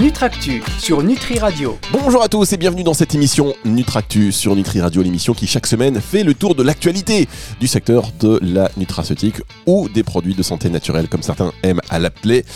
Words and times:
Nutractu 0.00 0.62
sur 0.78 1.02
Nutri 1.02 1.38
Radio. 1.38 1.78
Bonjour 1.92 2.22
à 2.22 2.28
tous 2.30 2.50
et 2.54 2.56
bienvenue 2.56 2.82
dans 2.82 2.94
cette 2.94 3.14
émission 3.14 3.52
Nutractu 3.66 4.32
sur 4.32 4.56
Nutri 4.56 4.80
Radio, 4.80 5.02
l'émission 5.02 5.34
qui 5.34 5.46
chaque 5.46 5.66
semaine 5.66 6.00
fait 6.00 6.24
le 6.24 6.32
tour 6.32 6.54
de 6.54 6.62
l'actualité 6.62 7.28
du 7.60 7.66
secteur 7.66 8.08
de 8.18 8.38
la 8.40 8.70
nutraceutique 8.78 9.42
ou 9.66 9.90
des 9.90 10.02
produits 10.02 10.32
de 10.34 10.42
santé 10.42 10.70
naturelle 10.70 11.06
comme 11.06 11.20
certains 11.20 11.52
aiment 11.62 11.82
à 11.90 11.98
l'appeler. 11.98 12.46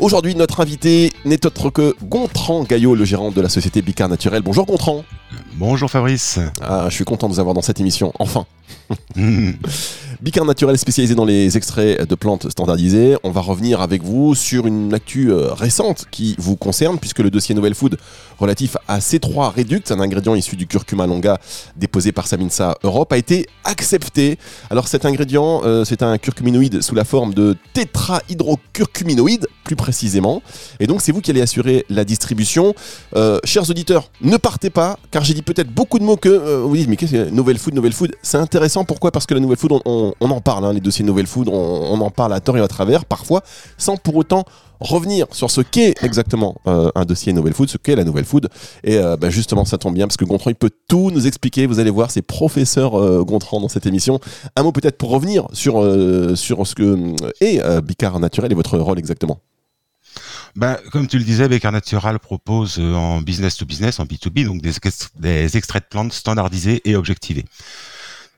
Aujourd'hui, 0.00 0.34
notre 0.34 0.60
invité 0.60 1.12
n'est 1.24 1.46
autre 1.46 1.70
que 1.70 1.94
Gontran 2.02 2.64
Gaillot, 2.64 2.96
le 2.96 3.04
gérant 3.04 3.30
de 3.30 3.40
la 3.40 3.48
société 3.48 3.80
Bicard 3.80 4.08
Naturel. 4.08 4.42
Bonjour 4.42 4.66
Gontran. 4.66 5.04
Bonjour 5.54 5.90
Fabrice. 5.90 6.38
Ah, 6.60 6.86
je 6.88 6.94
suis 6.94 7.04
content 7.04 7.28
de 7.28 7.34
vous 7.34 7.40
avoir 7.40 7.54
dans 7.54 7.62
cette 7.62 7.80
émission, 7.80 8.12
enfin. 8.18 8.46
Bicard 10.20 10.44
Naturel 10.44 10.76
spécialisé 10.78 11.14
dans 11.14 11.24
les 11.24 11.56
extraits 11.56 12.08
de 12.08 12.14
plantes 12.14 12.50
standardisées. 12.50 13.16
On 13.22 13.30
va 13.30 13.40
revenir 13.40 13.80
avec 13.80 14.02
vous 14.02 14.34
sur 14.34 14.66
une 14.66 14.92
actu 14.92 15.30
euh, 15.30 15.52
récente 15.52 16.06
qui 16.10 16.34
vous 16.38 16.56
concerne, 16.56 16.98
puisque 16.98 17.20
le 17.20 17.30
dossier 17.30 17.54
Novel 17.54 17.74
Food 17.74 17.98
relatif 18.38 18.76
à 18.88 18.98
C3 18.98 19.54
Reduct, 19.56 19.92
un 19.92 20.00
ingrédient 20.00 20.34
issu 20.34 20.56
du 20.56 20.66
curcuma 20.66 21.06
longa 21.06 21.38
déposé 21.76 22.12
par 22.12 22.26
Saminsa 22.26 22.78
Europe, 22.82 23.12
a 23.12 23.16
été 23.16 23.46
accepté. 23.64 24.38
Alors 24.70 24.88
cet 24.88 25.04
ingrédient, 25.04 25.62
euh, 25.64 25.84
c'est 25.84 26.02
un 26.02 26.18
curcuminoïde 26.18 26.82
sous 26.82 26.94
la 26.94 27.04
forme 27.04 27.34
de 27.34 27.56
tétrahydrocurcuminoïde, 27.74 29.46
plus 29.64 29.76
précisément. 29.76 30.42
Et 30.80 30.86
donc 30.86 31.00
c'est 31.00 31.12
vous 31.12 31.20
qui 31.20 31.30
allez 31.30 31.42
assurer 31.42 31.84
la 31.88 32.04
distribution. 32.04 32.74
Euh, 33.14 33.38
chers 33.44 33.70
auditeurs, 33.70 34.10
ne 34.20 34.36
partez 34.36 34.70
pas, 34.70 34.98
car 35.10 35.17
j'ai 35.24 35.34
dit 35.34 35.42
peut-être 35.42 35.70
beaucoup 35.72 35.98
de 35.98 36.04
mots 36.04 36.16
que 36.16 36.62
vous 36.62 36.76
dites, 36.76 36.88
mais 36.88 36.96
qu'est-ce 36.96 37.12
que 37.12 37.30
Novel 37.30 37.58
Food, 37.58 37.74
Novel 37.74 37.92
Food 37.92 38.14
C'est 38.22 38.38
intéressant, 38.38 38.84
pourquoi? 38.84 39.10
Parce 39.10 39.26
que 39.26 39.34
la 39.34 39.40
Novel 39.40 39.56
Food, 39.56 39.72
on 39.84 40.12
en 40.20 40.40
parle, 40.40 40.64
hein, 40.64 40.72
les 40.72 40.80
dossiers 40.80 41.04
Novel 41.04 41.26
Food, 41.26 41.48
on, 41.48 42.00
en 42.00 42.10
parle 42.10 42.32
à 42.32 42.40
tort 42.40 42.56
et 42.56 42.60
à 42.60 42.68
travers, 42.68 43.04
parfois, 43.04 43.42
sans 43.76 43.96
pour 43.96 44.16
autant 44.16 44.44
revenir 44.80 45.26
sur 45.32 45.50
ce 45.50 45.60
qu'est 45.60 45.94
exactement 46.02 46.56
euh, 46.66 46.90
un 46.94 47.04
dossier 47.04 47.32
Novel 47.32 47.52
Food, 47.52 47.68
ce 47.68 47.78
qu'est 47.78 47.96
la 47.96 48.04
Nouvelle 48.04 48.24
Food. 48.24 48.48
Et 48.84 48.96
euh, 48.96 49.16
bah, 49.16 49.30
justement, 49.30 49.64
ça 49.64 49.78
tombe 49.78 49.94
bien 49.94 50.06
parce 50.06 50.16
que 50.16 50.24
Gontran, 50.24 50.50
il 50.50 50.56
peut 50.56 50.70
tout 50.88 51.10
nous 51.10 51.26
expliquer. 51.26 51.66
Vous 51.66 51.80
allez 51.80 51.90
voir, 51.90 52.10
c'est 52.10 52.22
professeur 52.22 52.94
euh, 52.94 53.24
Gontran 53.24 53.60
dans 53.60 53.68
cette 53.68 53.86
émission. 53.86 54.20
Un 54.56 54.62
mot 54.62 54.72
peut-être 54.72 54.96
pour 54.96 55.10
revenir 55.10 55.46
sur, 55.52 55.84
sur 56.36 56.66
ce 56.66 56.74
que 56.74 57.14
est 57.40 57.60
Bicard 57.82 58.20
Naturel 58.20 58.52
et 58.52 58.54
votre 58.54 58.78
rôle 58.78 58.98
exactement. 58.98 59.40
Ben, 60.58 60.76
comme 60.90 61.06
tu 61.06 61.18
le 61.18 61.24
disais, 61.24 61.48
Bicard 61.48 61.70
Natural 61.70 62.18
propose 62.18 62.80
en 62.80 63.20
business 63.20 63.56
to 63.56 63.64
business, 63.64 64.00
en 64.00 64.06
B2B, 64.06 64.44
donc 64.44 64.60
des, 64.60 64.72
des 65.14 65.56
extraits 65.56 65.84
de 65.84 65.88
plantes 65.88 66.12
standardisés 66.12 66.82
et 66.84 66.96
objectivés. 66.96 67.44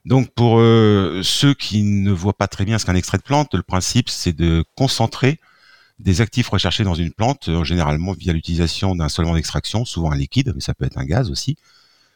Donc 0.04 0.28
pour 0.34 0.58
euh, 0.58 1.22
ceux 1.24 1.54
qui 1.54 1.82
ne 1.82 2.12
voient 2.12 2.36
pas 2.36 2.46
très 2.46 2.66
bien 2.66 2.78
ce 2.78 2.84
qu'un 2.84 2.94
extrait 2.94 3.16
de 3.16 3.22
plante, 3.22 3.54
le 3.54 3.62
principe 3.62 4.10
c'est 4.10 4.34
de 4.34 4.62
concentrer 4.76 5.40
des 5.98 6.20
actifs 6.20 6.50
recherchés 6.50 6.84
dans 6.84 6.94
une 6.94 7.10
plante, 7.10 7.48
euh, 7.48 7.64
généralement 7.64 8.12
via 8.12 8.34
l'utilisation 8.34 8.94
d'un 8.94 9.08
solvant 9.08 9.32
d'extraction, 9.32 9.86
souvent 9.86 10.12
un 10.12 10.16
liquide, 10.16 10.52
mais 10.54 10.60
ça 10.60 10.74
peut 10.74 10.84
être 10.84 10.98
un 10.98 11.06
gaz 11.06 11.30
aussi. 11.30 11.56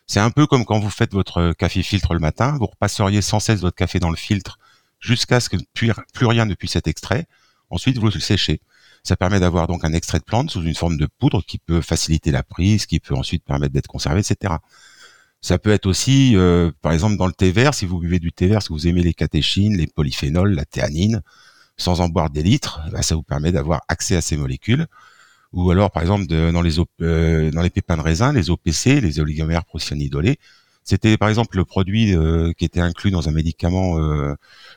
C'est 0.06 0.20
un 0.20 0.30
peu 0.30 0.46
comme 0.46 0.66
quand 0.66 0.80
vous 0.80 0.90
faites 0.90 1.14
votre 1.14 1.54
café 1.54 1.82
filtre 1.82 2.12
le 2.12 2.20
matin, 2.20 2.58
vous 2.60 2.66
repasseriez 2.66 3.22
sans 3.22 3.40
cesse 3.40 3.60
votre 3.60 3.76
café 3.76 4.00
dans 4.00 4.10
le 4.10 4.16
filtre 4.16 4.58
jusqu'à 5.00 5.40
ce 5.40 5.48
que 5.48 5.56
plus 5.72 6.26
rien 6.26 6.44
ne 6.44 6.52
puisse 6.52 6.76
être 6.76 6.88
extrait. 6.88 7.26
Ensuite, 7.70 7.96
vous 7.96 8.10
le 8.10 8.20
séchez. 8.20 8.60
Ça 9.04 9.16
permet 9.16 9.38
d'avoir 9.38 9.66
donc 9.66 9.84
un 9.84 9.92
extrait 9.92 10.18
de 10.18 10.24
plante 10.24 10.50
sous 10.50 10.62
une 10.62 10.74
forme 10.74 10.96
de 10.96 11.06
poudre 11.18 11.44
qui 11.44 11.58
peut 11.58 11.82
faciliter 11.82 12.30
la 12.30 12.42
prise, 12.42 12.86
qui 12.86 13.00
peut 13.00 13.14
ensuite 13.14 13.44
permettre 13.44 13.74
d'être 13.74 13.86
conservé, 13.86 14.20
etc. 14.20 14.54
Ça 15.42 15.58
peut 15.58 15.72
être 15.72 15.84
aussi, 15.84 16.34
euh, 16.36 16.72
par 16.80 16.92
exemple, 16.92 17.18
dans 17.18 17.26
le 17.26 17.34
thé 17.34 17.52
vert, 17.52 17.74
si 17.74 17.84
vous 17.84 17.98
buvez 17.98 18.18
du 18.18 18.32
thé 18.32 18.46
vert, 18.46 18.62
si 18.62 18.70
vous 18.70 18.86
aimez 18.88 19.02
les 19.02 19.12
catéchines, 19.12 19.76
les 19.76 19.86
polyphénols, 19.86 20.54
la 20.54 20.64
théanine, 20.64 21.20
sans 21.76 22.00
en 22.00 22.08
boire 22.08 22.30
des 22.30 22.42
litres, 22.42 22.80
bah, 22.92 23.02
ça 23.02 23.14
vous 23.14 23.22
permet 23.22 23.52
d'avoir 23.52 23.82
accès 23.88 24.16
à 24.16 24.22
ces 24.22 24.38
molécules. 24.38 24.86
Ou 25.52 25.70
alors, 25.70 25.90
par 25.90 26.02
exemple, 26.02 26.26
dans, 26.26 26.62
les, 26.62 26.78
euh, 27.02 27.50
dans 27.50 27.60
les 27.60 27.70
pépins 27.70 27.98
de 27.98 28.02
raisin, 28.02 28.32
les 28.32 28.48
OPC, 28.48 29.02
les 29.02 29.20
oligomères 29.20 29.66
procyanidolés, 29.66 30.38
c'était 30.82 31.18
par 31.18 31.28
exemple 31.28 31.58
le 31.58 31.66
produit 31.66 32.14
euh, 32.14 32.52
qui 32.54 32.64
était 32.64 32.80
inclus 32.80 33.10
dans 33.10 33.28
un 33.28 33.32
médicament 33.32 33.98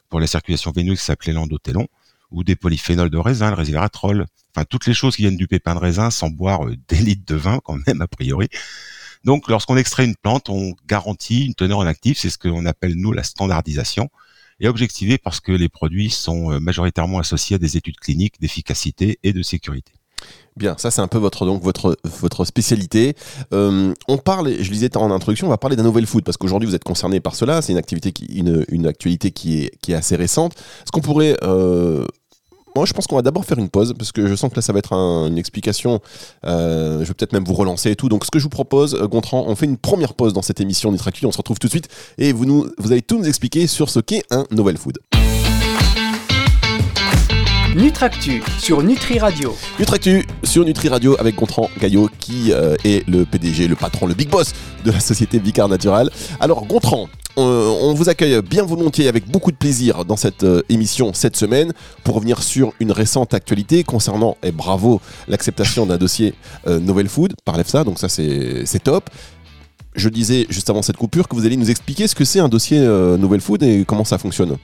pour 0.09 0.19
la 0.19 0.27
circulation 0.27 0.71
veineuse 0.71 0.99
qui 0.99 1.05
s'appelait 1.05 1.33
l'endothelon, 1.33 1.87
ou 2.31 2.43
des 2.43 2.55
polyphénols 2.55 3.09
de 3.09 3.17
raisin, 3.17 3.49
le 3.49 3.55
resveratrol, 3.55 4.25
enfin 4.55 4.65
toutes 4.69 4.85
les 4.85 4.93
choses 4.93 5.15
qui 5.15 5.23
viennent 5.23 5.37
du 5.37 5.47
pépin 5.47 5.75
de 5.75 5.79
raisin 5.79 6.11
sans 6.11 6.29
boire 6.29 6.61
des 6.87 6.97
litres 6.97 7.25
de 7.25 7.35
vin 7.35 7.59
quand 7.63 7.77
même 7.87 8.01
a 8.01 8.07
priori. 8.07 8.49
Donc, 9.23 9.49
lorsqu'on 9.49 9.77
extrait 9.77 10.05
une 10.05 10.15
plante, 10.15 10.49
on 10.49 10.73
garantit 10.87 11.45
une 11.45 11.55
teneur 11.55 11.79
en 11.79 11.85
actif. 11.85 12.17
C'est 12.17 12.29
ce 12.29 12.37
qu'on 12.37 12.65
appelle, 12.65 12.95
nous, 12.95 13.11
la 13.11 13.23
standardisation. 13.23 14.09
Et 14.59 14.67
objectivé 14.67 15.17
parce 15.17 15.39
que 15.39 15.51
les 15.51 15.69
produits 15.69 16.09
sont 16.09 16.51
euh, 16.51 16.59
majoritairement 16.59 17.19
associés 17.19 17.55
à 17.55 17.59
des 17.59 17.77
études 17.77 17.97
cliniques 17.97 18.39
d'efficacité 18.39 19.19
et 19.21 19.33
de 19.33 19.43
sécurité. 19.43 19.96
Bien, 20.57 20.75
ça 20.77 20.89
c'est 20.89 21.01
un 21.01 21.07
peu 21.07 21.19
votre 21.19 21.45
donc 21.45 21.61
votre 21.61 21.97
votre 22.19 22.43
spécialité. 22.43 23.15
Euh, 23.53 23.93
on 24.07 24.17
parle, 24.17 24.51
je 24.59 24.71
disais 24.71 24.95
en 24.97 25.11
introduction, 25.11 25.45
on 25.45 25.51
va 25.51 25.57
parler 25.57 25.75
d'un 25.75 25.83
novel 25.83 26.07
food 26.07 26.23
parce 26.23 26.35
qu'aujourd'hui 26.35 26.67
vous 26.67 26.73
êtes 26.73 26.83
concerné 26.83 27.19
par 27.19 27.35
cela. 27.35 27.61
C'est 27.61 27.73
une 27.73 27.77
activité 27.77 28.11
qui 28.11 28.25
une, 28.25 28.65
une 28.69 28.87
actualité 28.87 29.29
qui 29.29 29.63
est 29.63 29.71
qui 29.81 29.91
est 29.91 29.95
assez 29.95 30.15
récente. 30.15 30.53
Est-ce 30.53 30.91
qu'on 30.91 31.01
pourrait 31.01 31.37
euh, 31.43 32.05
moi, 32.75 32.85
je 32.85 32.93
pense 32.93 33.07
qu'on 33.07 33.15
va 33.15 33.23
d'abord 33.23 33.43
faire 33.43 33.57
une 33.57 33.69
pause 33.69 33.95
parce 33.97 34.11
que 34.11 34.27
je 34.27 34.35
sens 34.35 34.51
que 34.51 34.55
là, 34.55 34.61
ça 34.61 34.71
va 34.71 34.77
être 34.77 34.93
une 34.93 35.39
explication. 35.39 35.99
Euh, 36.45 36.99
je 36.99 37.05
vais 37.05 37.13
peut-être 37.15 37.33
même 37.33 37.43
vous 37.43 37.55
relancer 37.55 37.89
et 37.89 37.95
tout. 37.95 38.07
Donc, 38.07 38.23
ce 38.23 38.29
que 38.29 38.37
je 38.37 38.43
vous 38.43 38.51
propose, 38.51 38.95
Gontran, 39.09 39.45
on 39.47 39.55
fait 39.55 39.65
une 39.65 39.77
première 39.77 40.13
pause 40.13 40.33
dans 40.33 40.43
cette 40.43 40.61
émission 40.61 40.91
Nutractu. 40.91 41.25
On 41.25 41.31
se 41.31 41.37
retrouve 41.37 41.57
tout 41.57 41.65
de 41.65 41.71
suite 41.71 41.87
et 42.19 42.33
vous, 42.33 42.45
nous, 42.45 42.67
vous 42.77 42.91
allez 42.91 43.01
tout 43.01 43.17
nous 43.17 43.27
expliquer 43.27 43.65
sur 43.65 43.89
ce 43.89 43.99
qu'est 43.99 44.21
un 44.29 44.45
novel 44.51 44.77
food. 44.77 44.99
Nutractu 47.77 48.41
sur 48.57 48.81
Nutri 48.81 49.19
Radio. 49.19 49.55
Nutractu 49.77 50.25
sur 50.43 50.65
Nutri 50.65 50.89
Radio 50.89 51.15
avec 51.19 51.35
Gontran 51.35 51.69
Gaillot 51.79 52.09
qui 52.19 52.51
euh, 52.51 52.75
est 52.83 53.07
le 53.07 53.23
PDG, 53.23 53.67
le 53.67 53.75
patron, 53.75 54.07
le 54.07 54.15
big 54.15 54.29
boss 54.29 54.53
de 54.83 54.89
la 54.89 54.99
société 54.99 55.37
Vicar 55.37 55.69
Natural. 55.69 56.09
Alors 56.39 56.65
Gontran, 56.65 57.07
on 57.35 57.93
vous 57.93 58.09
accueille 58.09 58.41
bien 58.41 58.63
volontiers 58.63 59.07
avec 59.07 59.29
beaucoup 59.29 59.51
de 59.51 59.57
plaisir 59.57 60.05
dans 60.05 60.15
cette 60.15 60.43
euh, 60.43 60.63
émission 60.69 61.11
cette 61.13 61.35
semaine 61.35 61.71
pour 62.03 62.15
revenir 62.15 62.41
sur 62.41 62.73
une 62.79 62.91
récente 62.91 63.35
actualité 63.35 63.83
concernant, 63.83 64.37
et 64.41 64.51
bravo, 64.51 64.99
l'acceptation 65.27 65.85
d'un 65.85 65.97
dossier 65.97 66.33
euh, 66.65 66.79
Novel 66.79 67.07
Food 67.07 67.35
par 67.45 67.57
l'EFSA, 67.57 67.83
donc 67.83 67.99
ça 67.99 68.09
c'est 68.09 68.83
top. 68.83 69.07
Je 69.93 70.09
disais 70.09 70.47
juste 70.49 70.71
avant 70.71 70.81
cette 70.81 70.97
coupure 70.97 71.27
que 71.27 71.35
vous 71.35 71.45
allez 71.45 71.57
nous 71.57 71.69
expliquer 71.69 72.07
ce 72.07 72.15
que 72.15 72.25
c'est 72.25 72.39
un 72.39 72.49
dossier 72.49 72.79
Novel 72.79 73.41
Food 73.41 73.61
et 73.61 73.85
comment 73.85 74.03
ça 74.03 74.17
fonctionne. 74.17 74.57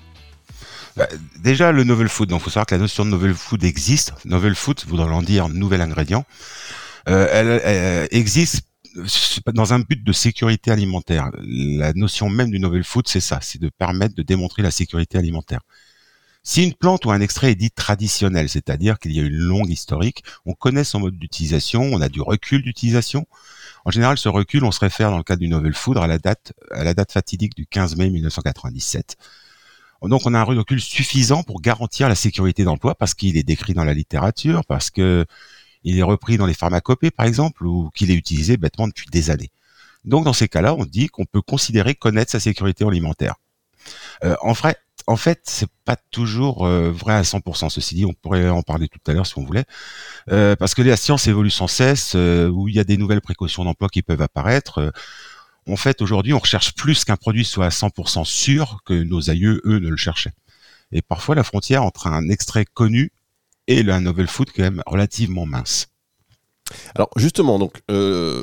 Bah, 0.96 1.08
déjà, 1.40 1.72
le 1.72 1.84
novel 1.84 2.08
food, 2.08 2.30
il 2.32 2.40
faut 2.40 2.50
savoir 2.50 2.66
que 2.66 2.76
la 2.76 2.82
notion 2.82 3.06
de 3.06 3.10
novel 3.10 3.34
food 3.34 3.64
existe. 3.64 4.14
Novel 4.26 4.56
food 4.56 4.84
voudrait 4.88 5.24
dire 5.24 5.50
nouvel 5.50 5.82
ingrédient. 5.82 6.26
elle, 7.06 8.08
existe 8.12 8.68
dans 9.54 9.74
un 9.74 9.80
but 9.80 10.04
de 10.04 10.14
sécurité 10.14 10.72
alimentaire. 10.72 11.32
La 11.42 11.94
notion 11.94 12.30
même 12.30 12.52
du 12.52 12.60
novel 12.60 12.84
food, 12.84 13.08
c'est 13.08 13.20
ça, 13.20 13.40
c'est 13.42 13.60
de 13.60 13.70
permettre 13.70 14.16
de 14.16 14.22
démontrer 14.22 14.62
la 14.62 14.72
sécurité 14.72 15.18
alimentaire. 15.18 15.62
Si 16.46 16.62
une 16.62 16.74
plante 16.74 17.06
ou 17.06 17.12
un 17.12 17.22
extrait 17.22 17.52
est 17.52 17.56
dit 17.56 17.72
traditionnel, 17.72 18.50
c'est-à-dire 18.50 19.00
qu'il 19.00 19.14
y 19.14 19.20
a 19.20 19.24
une 19.24 19.34
longue 19.34 19.70
historique, 19.70 20.24
on 20.46 20.54
connaît 20.54 20.84
son 20.84 21.00
mode 21.00 21.18
d'utilisation, 21.18 21.84
on 21.84 22.02
a 22.02 22.10
du 22.10 22.22
recul 22.22 22.62
d'utilisation. 22.62 23.26
En 23.86 23.92
général, 23.92 24.18
ce 24.18 24.28
recul, 24.28 24.66
on 24.66 24.72
se 24.72 24.82
réfère 24.82 25.10
dans 25.10 25.18
le 25.18 25.24
cas 25.24 25.38
du 25.38 25.48
novel 25.48 25.74
food 25.74 25.98
à 25.98 26.06
la 26.06 26.20
date, 26.20 26.52
à 26.72 26.84
la 26.84 26.94
date 26.94 27.14
fatidique 27.14 27.56
du 27.56 27.66
15 27.66 27.96
mai 27.96 28.10
1997. 28.10 29.16
Donc, 30.08 30.26
on 30.26 30.34
a 30.34 30.40
un 30.40 30.44
recul 30.44 30.82
suffisant 30.82 31.44
pour 31.44 31.62
garantir 31.62 32.10
la 32.10 32.16
sécurité 32.16 32.64
d'emploi 32.64 32.96
parce 32.96 33.14
qu'il 33.14 33.38
est 33.38 33.44
décrit 33.44 33.74
dans 33.74 33.86
la 33.86 33.94
littérature, 33.94 34.66
parce 34.66 34.90
que 34.90 35.26
il 35.84 36.00
est 36.00 36.04
repris 36.04 36.38
dans 36.38 36.46
les 36.46 36.54
pharmacopées, 36.54 37.12
par 37.12 37.26
exemple, 37.26 37.66
ou 37.66 37.90
qu'il 37.94 38.10
est 38.12 38.16
utilisé 38.16 38.58
bêtement 38.58 38.88
depuis 38.88 39.08
des 39.12 39.30
années. 39.30 39.52
Donc, 40.06 40.26
dans 40.26 40.34
ces 40.34 40.48
cas-là, 40.48 40.74
on 40.76 40.86
dit 40.86 41.08
qu'on 41.08 41.26
peut 41.26 41.42
considérer 41.42 41.96
connaître 41.96 42.32
sa 42.32 42.40
sécurité 42.40 42.86
alimentaire. 42.86 43.36
Euh, 44.24 44.36
en 44.42 44.54
vrai, 44.54 44.76
en 45.08 45.18
fait, 45.18 45.42
c'est 45.44 45.70
pas 45.86 45.98
toujours 46.12 46.66
euh, 46.66 46.92
vrai 46.92 47.14
à 47.14 47.22
100%. 47.24 47.70
Ceci 47.70 47.96
dit, 47.96 48.06
on 48.06 48.14
pourrait 48.14 48.50
en 48.50 48.62
parler 48.62 48.88
tout 48.88 49.00
à 49.08 49.14
l'heure 49.14 49.26
si 49.26 49.38
on 49.38 49.44
voulait, 49.44 49.66
euh, 50.32 50.56
parce 50.56 50.76
que 50.76 50.82
la 50.82 50.98
science 50.98 51.28
évolue 51.28 51.50
sans 51.50 51.68
cesse, 51.68 52.16
où 52.16 52.68
il 52.68 52.76
y 52.76 52.80
a 52.80 52.84
des 52.84 52.98
nouvelles 52.98 53.22
précautions 53.22 53.64
d'emploi 53.66 53.90
qui 53.90 54.02
peuvent 54.02 54.22
apparaître. 54.22 54.94
En 55.68 55.76
fait, 55.76 56.02
aujourd'hui, 56.02 56.34
on 56.34 56.40
recherche 56.40 56.74
plus 56.74 57.06
qu'un 57.06 57.16
produit 57.16 57.46
soit 57.46 57.66
à 57.66 57.70
100% 57.70 58.26
sûr 58.26 58.80
que 58.86 58.94
nos 58.94 59.30
aïeux, 59.30 59.62
eux, 59.66 59.80
ne 59.80 59.90
le 59.90 59.98
cherchaient. 59.98 60.34
Et 60.92 61.02
parfois, 61.02 61.36
la 61.36 61.44
frontière 61.44 61.84
entre 61.84 62.08
un 62.08 62.30
extrait 62.30 62.66
connu 62.66 63.12
et 63.68 63.84
le 63.84 63.98
novel 64.00 64.28
food 64.28 64.50
quand 64.56 64.64
même 64.64 64.84
relativement 64.86 65.46
mince. 65.46 65.88
Alors 66.96 67.10
justement, 67.18 67.60
donc 67.60 67.82
euh, 67.92 68.42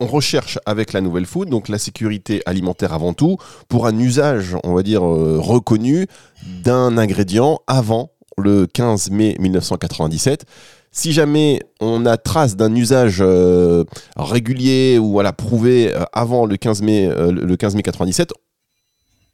on 0.00 0.06
recherche 0.06 0.58
avec 0.66 0.92
la 0.92 1.00
nouvelle 1.00 1.26
food 1.26 1.48
donc 1.48 1.68
la 1.68 1.78
sécurité 1.78 2.42
alimentaire 2.46 2.92
avant 2.92 3.14
tout 3.14 3.38
pour 3.68 3.86
un 3.86 3.98
usage, 3.98 4.56
on 4.64 4.74
va 4.74 4.82
dire 4.82 5.04
euh, 5.04 5.38
reconnu 5.38 6.06
d'un 6.62 6.98
ingrédient 6.98 7.60
avant 7.66 8.11
le 8.38 8.66
15 8.66 9.10
mai 9.10 9.36
1997. 9.38 10.44
Si 10.90 11.12
jamais 11.12 11.60
on 11.80 12.04
a 12.04 12.16
trace 12.18 12.54
d'un 12.54 12.74
usage 12.74 13.18
euh, 13.20 13.84
régulier 14.16 14.98
ou 14.98 15.12
voilà 15.12 15.32
prouvé 15.32 15.92
avant 16.12 16.44
le 16.44 16.56
15 16.56 16.82
mai 16.82 17.08
le 17.08 17.56
15 17.56 17.74
mai 17.76 17.82
97, 17.82 18.32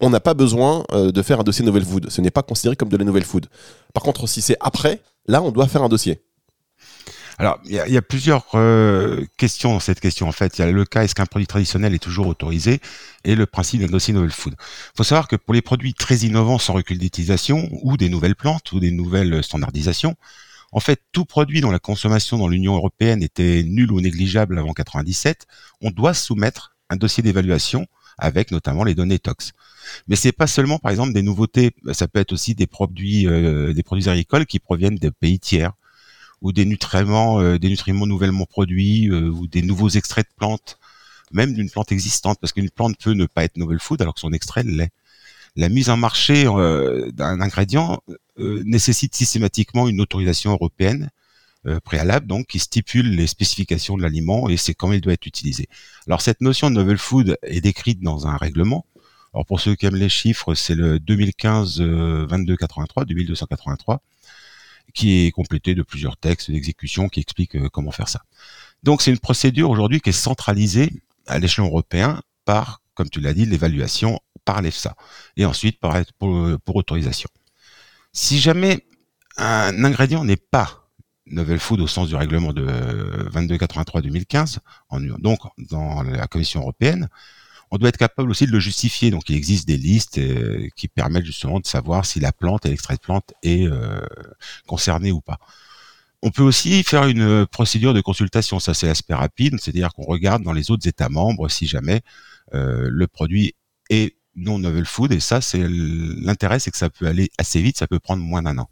on 0.00 0.11
n'a 0.11 0.21
pas 0.21 0.35
besoin 0.35 0.85
euh, 0.93 1.11
de 1.11 1.23
faire 1.23 1.41
un 1.41 1.43
dossier 1.43 1.65
novel 1.65 1.85
food. 1.85 2.11
Ce 2.11 2.21
n'est 2.21 2.31
pas 2.31 2.43
considéré 2.43 2.77
comme 2.77 2.89
de 2.89 2.97
la 2.97 3.05
nouvelle 3.05 3.25
food. 3.25 3.47
Par 3.95 4.03
contre, 4.03 4.27
si 4.29 4.41
c'est 4.41 4.56
après, 4.61 5.00
là, 5.27 5.43
on 5.43 5.50
doit 5.50 5.67
faire 5.67 5.83
un 5.83 5.89
dossier. 5.89 6.21
Alors, 7.40 7.61
il 7.64 7.73
y, 7.73 7.96
a 7.96 8.02
plusieurs 8.02 8.46
euh, 8.55 9.25
questions 9.37 9.73
dans 9.73 9.79
cette 9.79 10.00
question. 10.00 10.26
En 10.26 10.32
fait, 10.32 10.58
il 10.58 10.62
y 10.62 10.64
a 10.64 10.73
le 10.73 10.85
cas 10.85 11.05
est-ce 11.05 11.14
qu'un 11.14 11.25
produit 11.25 11.46
traditionnel 11.46 11.94
est 11.94 12.02
toujours 12.02 12.26
autorisé 12.26 12.81
et 13.23 13.37
le 13.37 13.46
principe 13.46 13.81
d'un 13.81 13.87
dossier 13.87 14.12
novel 14.12 14.32
food? 14.32 14.55
Il 14.58 14.96
faut 14.96 15.05
savoir 15.05 15.29
que 15.29 15.37
pour 15.37 15.55
les 15.55 15.62
produits 15.62 15.94
très 15.94 16.17
innovants 16.17 16.58
sans 16.58 16.73
recul 16.73 16.99
d'utilisation 16.99 17.69
ou 17.70 17.96
des 17.96 18.08
nouvelles 18.08 18.35
plantes 18.35 18.73
ou 18.73 18.81
des 18.81 18.90
nouvelles 18.90 19.44
standardisations, 19.44 20.17
en 20.73 20.81
fait, 20.81 21.00
tout 21.12 21.25
produit 21.25 21.61
dont 21.61 21.70
la 21.70 21.79
consommation 21.79 22.38
dans 22.38 22.49
l'Union 22.49 22.75
européenne 22.75 23.23
était 23.23 23.62
nulle 23.62 23.93
ou 23.93 24.00
négligeable 24.00 24.58
avant 24.58 24.73
97, 24.73 25.46
on 25.81 25.93
doit 25.93 26.14
soumettre 26.14 26.76
un 26.90 26.96
dossier 26.96 27.23
d'évaluation 27.23 27.87
avec 28.19 28.50
notamment 28.50 28.82
les 28.82 28.96
données 28.96 29.20
TOX. 29.20 29.52
Mais 30.08 30.17
c'est 30.17 30.32
pas 30.32 30.49
seulement, 30.49 30.81
par 30.81 30.90
exemple, 30.90 31.12
des 31.12 31.23
nouveautés. 31.23 31.70
Ça 31.93 32.08
peut 32.08 32.19
être 32.19 32.32
aussi 32.32 32.56
des 32.56 32.67
produits, 32.67 33.29
euh, 33.29 33.73
des 33.73 33.85
produits 33.85 34.08
agricoles 34.08 34.44
qui 34.44 34.58
proviennent 34.58 34.96
des 34.96 35.12
pays 35.12 35.38
tiers 35.38 35.73
ou 36.43 36.52
des 36.52 36.64
nutriments, 36.64 37.40
euh, 37.40 37.58
des 37.58 37.69
nutriments 37.69 38.06
nouvellement 38.06 38.46
produits 38.46 39.08
euh, 39.08 39.29
ou 39.29 39.46
des 39.46 39.62
nouveaux 39.62 39.88
extraits 39.88 40.26
de 40.29 40.35
plantes, 40.37 40.79
même 41.32 41.55
d'une 41.55 41.70
plante 41.70 41.93
existante, 41.93 42.38
parce 42.40 42.52
qu'une 42.52 42.70
plante 42.70 42.96
peut 42.99 43.12
ne 43.12 43.26
pas 43.26 43.44
être 43.44 43.56
novel 43.56 43.81
food 43.81 44.00
alors 44.00 44.14
que 44.14 44.20
son 44.20 44.32
extrait 44.32 44.62
l'est. 44.62 44.90
La 45.56 45.69
mise 45.69 45.90
en 45.90 45.96
marché 45.96 46.46
euh, 46.46 47.11
d'un 47.11 47.40
ingrédient 47.40 48.00
nécessite 48.38 49.17
systématiquement 49.17 49.88
une 49.88 50.00
autorisation 50.00 50.52
européenne 50.52 51.11
préalable, 51.85 52.29
donc 52.29 52.46
qui 52.46 52.61
stipule 52.61 53.17
les 53.17 53.26
spécifications 53.26 53.96
de 53.96 54.02
l'aliment 54.02 54.49
et 54.49 54.56
c'est 54.56 54.75
comment 54.75 54.93
il 54.93 55.00
doit 55.00 55.12
être 55.12 55.26
utilisé. 55.26 55.69
Alors 56.06 56.23
cette 56.23 56.40
notion 56.40 56.70
de 56.70 56.76
novel 56.76 56.99
food 56.99 57.37
est 57.43 57.61
décrite 57.61 58.00
dans 58.00 58.29
un 58.29 58.37
règlement. 58.37 58.87
Alors 59.35 59.44
pour 59.44 59.61
ceux 59.61 59.75
qui 59.75 59.87
aiment 59.87 59.96
les 59.96 60.08
chiffres, 60.08 60.55
c'est 60.55 60.76
le 60.76 61.00
2015 61.00 61.79
2283, 61.79 63.06
2283 63.06 64.00
qui 64.94 65.26
est 65.26 65.31
complété 65.31 65.75
de 65.75 65.82
plusieurs 65.82 66.17
textes 66.17 66.50
d'exécution 66.50 67.08
qui 67.08 67.20
expliquent 67.20 67.56
euh, 67.56 67.69
comment 67.69 67.90
faire 67.90 68.08
ça. 68.08 68.23
Donc 68.82 69.02
c'est 69.02 69.11
une 69.11 69.19
procédure 69.19 69.70
aujourd'hui 69.70 70.00
qui 70.00 70.11
est 70.11 70.12
centralisée 70.12 71.02
à 71.26 71.38
l'échelon 71.38 71.67
européen 71.67 72.23
par, 72.44 72.81
comme 72.94 73.11
tu 73.11 73.20
l'as 73.20 73.35
dit, 73.35 73.46
l'évaluation 73.46 74.20
par 74.44 74.62
l'EFSA 74.62 74.96
et 75.37 75.44
ensuite 75.44 75.79
pour, 76.19 76.76
autorisation. 76.76 77.29
Si 78.12 78.38
jamais 78.38 78.87
un 79.37 79.85
ingrédient 79.85 80.25
n'est 80.25 80.37
pas 80.37 80.88
novel 81.26 81.58
food 81.58 81.81
au 81.81 81.87
sens 81.87 82.08
du 82.08 82.17
règlement 82.17 82.55
de 82.55 82.64
2283-2015, 83.31 84.58
donc 85.19 85.40
dans 85.58 86.02
la 86.02 86.26
Commission 86.26 86.61
européenne, 86.61 87.11
on 87.70 87.79
doit 87.79 87.91
être 87.91 87.99
capable 87.99 88.31
aussi 88.31 88.47
de 88.47 88.53
le 88.53 88.61
justifier. 88.61 89.11
Donc 89.11 89.29
il 89.29 89.37
existe 89.37 89.67
des 89.67 89.76
listes 89.76 90.19
euh, 90.19 90.69
qui 90.76 90.88
permettent 90.88 91.26
justement 91.26 91.61
de 91.61 91.67
savoir 91.67 92.06
si 92.06 92.20
la 92.20 92.32
plante 92.32 92.67
et 92.67 92.70
l'extrait 92.70 92.94
de 92.97 93.00
plante 93.00 93.32
est 93.43 93.67
euh, 93.67 94.00
concerné 94.67 95.12
ou 95.12 95.20
pas. 95.20 95.38
On 96.23 96.31
peut 96.31 96.43
aussi 96.43 96.82
faire 96.82 97.06
une 97.06 97.47
procédure 97.47 97.94
de 97.94 98.00
consultation, 98.00 98.59
ça 98.59 98.75
c'est 98.75 98.88
l'aspect 98.88 99.15
rapide, 99.15 99.56
c'est-à-dire 99.61 99.93
qu'on 99.93 100.05
regarde 100.05 100.43
dans 100.43 100.53
les 100.53 100.70
autres 100.73 100.88
États 100.88 101.09
membres 101.09 101.49
si 101.49 101.67
jamais 101.67 102.00
euh, 102.55 102.88
le 102.91 103.06
produit 103.06 103.55
est 103.88 104.17
non 104.35 104.59
novel 104.59 104.85
food, 104.85 105.12
et 105.12 105.21
ça 105.21 105.41
c'est 105.41 105.64
l'intérêt, 105.69 106.59
c'est 106.59 106.73
que 106.73 106.76
ça 106.76 106.91
peut 106.91 107.06
aller 107.06 107.31
assez 107.38 107.62
vite, 107.62 107.79
ça 107.79 107.87
peut 107.87 108.00
prendre 108.00 108.23
moins 108.23 108.43
d'un 108.43 108.59
an. 108.59 108.69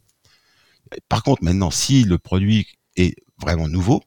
Par 1.08 1.22
contre, 1.22 1.44
maintenant, 1.44 1.70
si 1.70 2.04
le 2.04 2.19
produit 2.19 2.66
est 2.96 3.16
vraiment 3.40 3.69
nouveau, 3.69 4.02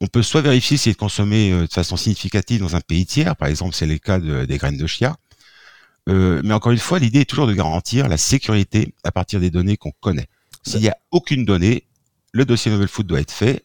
on 0.00 0.06
peut 0.06 0.22
soit 0.22 0.40
vérifier 0.40 0.76
s'il 0.76 0.92
est 0.92 0.94
consommé 0.94 1.52
euh, 1.52 1.66
de 1.66 1.72
façon 1.72 1.96
significative 1.96 2.60
dans 2.60 2.76
un 2.76 2.80
pays 2.80 3.06
tiers, 3.06 3.36
par 3.36 3.48
exemple 3.48 3.74
c'est 3.74 3.86
le 3.86 3.98
cas 3.98 4.18
des 4.18 4.58
graines 4.58 4.78
de 4.78 4.86
chia, 4.86 5.16
euh, 6.08 6.40
mais 6.44 6.54
encore 6.54 6.72
une 6.72 6.78
fois, 6.78 6.98
l'idée 6.98 7.20
est 7.20 7.24
toujours 7.24 7.46
de 7.46 7.54
garantir 7.54 8.08
la 8.08 8.16
sécurité 8.16 8.94
à 9.04 9.12
partir 9.12 9.40
des 9.40 9.50
données 9.50 9.76
qu'on 9.76 9.92
connaît. 10.00 10.28
S'il 10.62 10.80
n'y 10.80 10.88
a 10.88 10.96
aucune 11.10 11.44
donnée, 11.44 11.86
le 12.32 12.44
dossier 12.44 12.70
Novel 12.70 12.88
Food 12.88 13.06
doit 13.06 13.20
être 13.20 13.32
fait. 13.32 13.64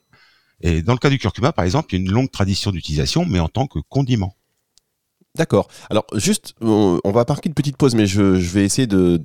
Et 0.62 0.82
dans 0.82 0.94
le 0.94 1.00
cas 1.00 1.10
du 1.10 1.18
curcuma, 1.18 1.52
par 1.52 1.66
exemple, 1.66 1.94
il 1.94 1.98
y 1.98 2.02
a 2.02 2.06
une 2.06 2.12
longue 2.12 2.32
tradition 2.32 2.72
d'utilisation, 2.72 3.26
mais 3.26 3.40
en 3.40 3.50
tant 3.50 3.68
que 3.68 3.80
condiment. 3.90 4.36
D'accord. 5.36 5.68
Alors 5.90 6.06
juste, 6.16 6.54
on, 6.62 7.00
va 7.04 7.26
marquer 7.28 7.50
une 7.50 7.54
petite 7.54 7.76
pause, 7.76 7.94
mais 7.94 8.06
je, 8.06 8.22
vais 8.22 8.64
essayer 8.64 8.88
de, 8.88 9.20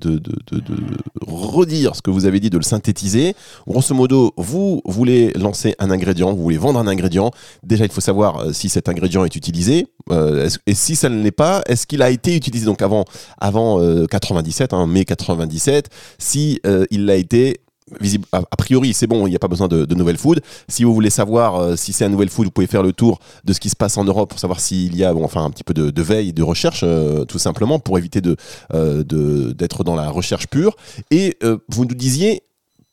redire 1.27 1.95
ce 1.95 2.03
que 2.03 2.11
vous 2.11 2.27
avez 2.27 2.41
dit, 2.41 2.51
de 2.51 2.59
le 2.59 2.65
synthétiser. 2.65 3.35
Grosso 3.67 3.95
modo, 3.95 4.33
vous 4.37 4.83
voulez 4.85 5.33
lancer 5.35 5.75
un 5.79 5.91
ingrédient, 5.91 6.33
vous 6.33 6.43
voulez 6.43 6.59
vendre 6.59 6.81
un 6.81 6.89
ingrédient. 6.89 7.31
Déjà, 7.63 7.85
il 7.85 7.93
faut 7.93 8.01
savoir 8.01 8.39
euh, 8.39 8.53
si 8.53 8.69
cet 8.69 8.89
ingrédient 8.89 9.25
est 9.25 9.37
utilisé. 9.37 9.87
Euh, 10.11 10.49
et 10.67 10.75
si 10.75 10.97
ça 10.97 11.09
ne 11.09 11.23
l'est 11.23 11.31
pas, 11.31 11.63
est-ce 11.67 11.87
qu'il 11.87 12.03
a 12.03 12.11
été 12.11 12.35
utilisé? 12.35 12.67
Donc 12.67 12.83
avant, 12.83 13.05
avant 13.39 13.79
97, 14.07 14.73
euh, 14.73 14.77
hein, 14.77 14.87
mai 14.87 15.05
97 15.05 15.89
Si 16.19 16.61
il 16.91 17.07
l'a 17.07 17.17
été, 17.17 17.61
visible, 18.01 18.27
a, 18.33 18.43
priori, 18.57 18.95
c'est 18.95 19.07
bon, 19.07 19.27
il 19.27 19.31
n'y 19.31 19.37
a 19.37 19.39
pas 19.39 19.49
besoin 19.49 19.69
de, 19.69 19.85
de 19.85 19.95
nouvelles 19.95 20.19
food. 20.19 20.41
Si 20.69 20.85
vous 20.85 20.95
voulez 20.95 21.11
savoir 21.11 21.57
euh, 21.57 21.77
si 21.77 21.93
c'est 21.93 22.05
un 22.05 22.09
nouvel 22.09 22.29
food, 22.29 22.47
vous 22.47 22.51
pouvez 22.51 22.67
faire 22.67 22.83
le 22.83 22.93
tour 22.93 23.21
de 23.45 23.53
ce 23.53 23.61
qui 23.61 23.71
se 23.71 23.77
passe 23.77 23.97
en 23.97 24.05
Europe 24.05 24.31
pour 24.31 24.39
savoir 24.39 24.61
s'il 24.61 24.97
y 24.97 25.05
a, 25.05 25.13
bon, 25.13 25.25
enfin, 25.25 25.45
un 25.45 25.51
petit 25.51 25.65
peu 25.65 25.75
de, 25.75 25.91
de 25.91 26.03
veille, 26.03 26.33
de 26.33 26.43
recherche, 26.43 26.83
euh, 26.85 27.25
tout 27.25 27.39
simplement, 27.39 27.79
pour 27.79 27.99
éviter 27.99 28.21
de 28.21 28.37
euh, 28.75 29.03
d'être 29.03 29.85
dans 29.85 29.97
la 29.97 30.11
recherche 30.11 30.47
pure. 30.47 30.77
Et 31.11 31.39
vous 31.69 31.85
nous 31.85 31.95
disiez 31.95 32.43